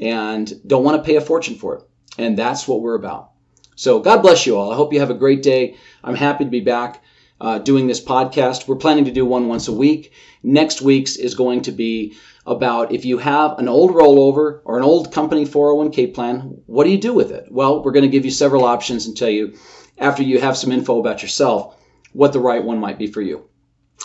and 0.00 0.52
don't 0.66 0.84
want 0.84 0.96
to 0.96 1.06
pay 1.06 1.16
a 1.16 1.20
fortune 1.20 1.56
for 1.56 1.76
it. 1.76 1.82
And 2.18 2.36
that's 2.36 2.68
what 2.68 2.82
we're 2.82 2.94
about. 2.94 3.30
So 3.74 3.98
God 3.98 4.22
bless 4.22 4.46
you 4.46 4.56
all. 4.56 4.72
I 4.72 4.76
hope 4.76 4.92
you 4.92 5.00
have 5.00 5.10
a 5.10 5.14
great 5.14 5.42
day. 5.42 5.76
I'm 6.04 6.14
happy 6.14 6.44
to 6.44 6.50
be 6.50 6.60
back 6.60 7.02
uh, 7.40 7.58
doing 7.58 7.86
this 7.86 8.04
podcast. 8.04 8.66
We're 8.66 8.76
planning 8.76 9.04
to 9.06 9.12
do 9.12 9.24
one 9.24 9.48
once 9.48 9.68
a 9.68 9.72
week. 9.72 10.12
Next 10.42 10.82
week's 10.82 11.16
is 11.16 11.34
going 11.34 11.62
to 11.62 11.72
be 11.72 12.14
about 12.48 12.92
if 12.92 13.04
you 13.04 13.18
have 13.18 13.58
an 13.58 13.68
old 13.68 13.92
rollover 13.92 14.60
or 14.64 14.78
an 14.78 14.84
old 14.84 15.12
company 15.12 15.44
401k 15.44 16.14
plan, 16.14 16.60
what 16.66 16.84
do 16.84 16.90
you 16.90 16.98
do 16.98 17.12
with 17.12 17.30
it? 17.30 17.46
Well, 17.50 17.82
we're 17.82 17.92
going 17.92 18.04
to 18.04 18.08
give 18.08 18.24
you 18.24 18.30
several 18.30 18.64
options 18.64 19.06
and 19.06 19.16
tell 19.16 19.30
you 19.30 19.54
after 19.98 20.22
you 20.22 20.40
have 20.40 20.56
some 20.56 20.72
info 20.72 20.98
about 20.98 21.22
yourself 21.22 21.76
what 22.12 22.32
the 22.32 22.40
right 22.40 22.62
one 22.62 22.78
might 22.78 22.98
be 22.98 23.06
for 23.06 23.22
you. 23.22 23.48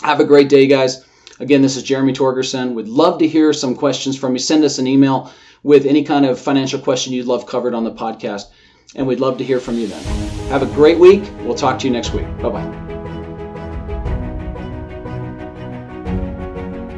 Have 0.02 0.20
a 0.20 0.24
great 0.24 0.48
day, 0.48 0.66
guys. 0.66 1.04
Again, 1.40 1.62
this 1.62 1.76
is 1.76 1.82
Jeremy 1.82 2.12
Torgerson. 2.12 2.74
We'd 2.74 2.88
love 2.88 3.18
to 3.18 3.28
hear 3.28 3.52
some 3.52 3.74
questions 3.74 4.16
from 4.16 4.32
you. 4.32 4.38
Send 4.38 4.64
us 4.64 4.78
an 4.78 4.86
email 4.86 5.32
with 5.62 5.86
any 5.86 6.04
kind 6.04 6.26
of 6.26 6.38
financial 6.38 6.78
question 6.78 7.12
you'd 7.12 7.26
love 7.26 7.46
covered 7.46 7.74
on 7.74 7.84
the 7.84 7.92
podcast, 7.92 8.44
and 8.94 9.06
we'd 9.06 9.20
love 9.20 9.38
to 9.38 9.44
hear 9.44 9.58
from 9.58 9.78
you 9.78 9.86
then. 9.86 10.02
Have 10.48 10.62
a 10.62 10.74
great 10.74 10.98
week. 10.98 11.28
We'll 11.40 11.54
talk 11.54 11.78
to 11.80 11.86
you 11.86 11.92
next 11.92 12.12
week. 12.12 12.26
Bye 12.38 12.50
bye. 12.50 12.83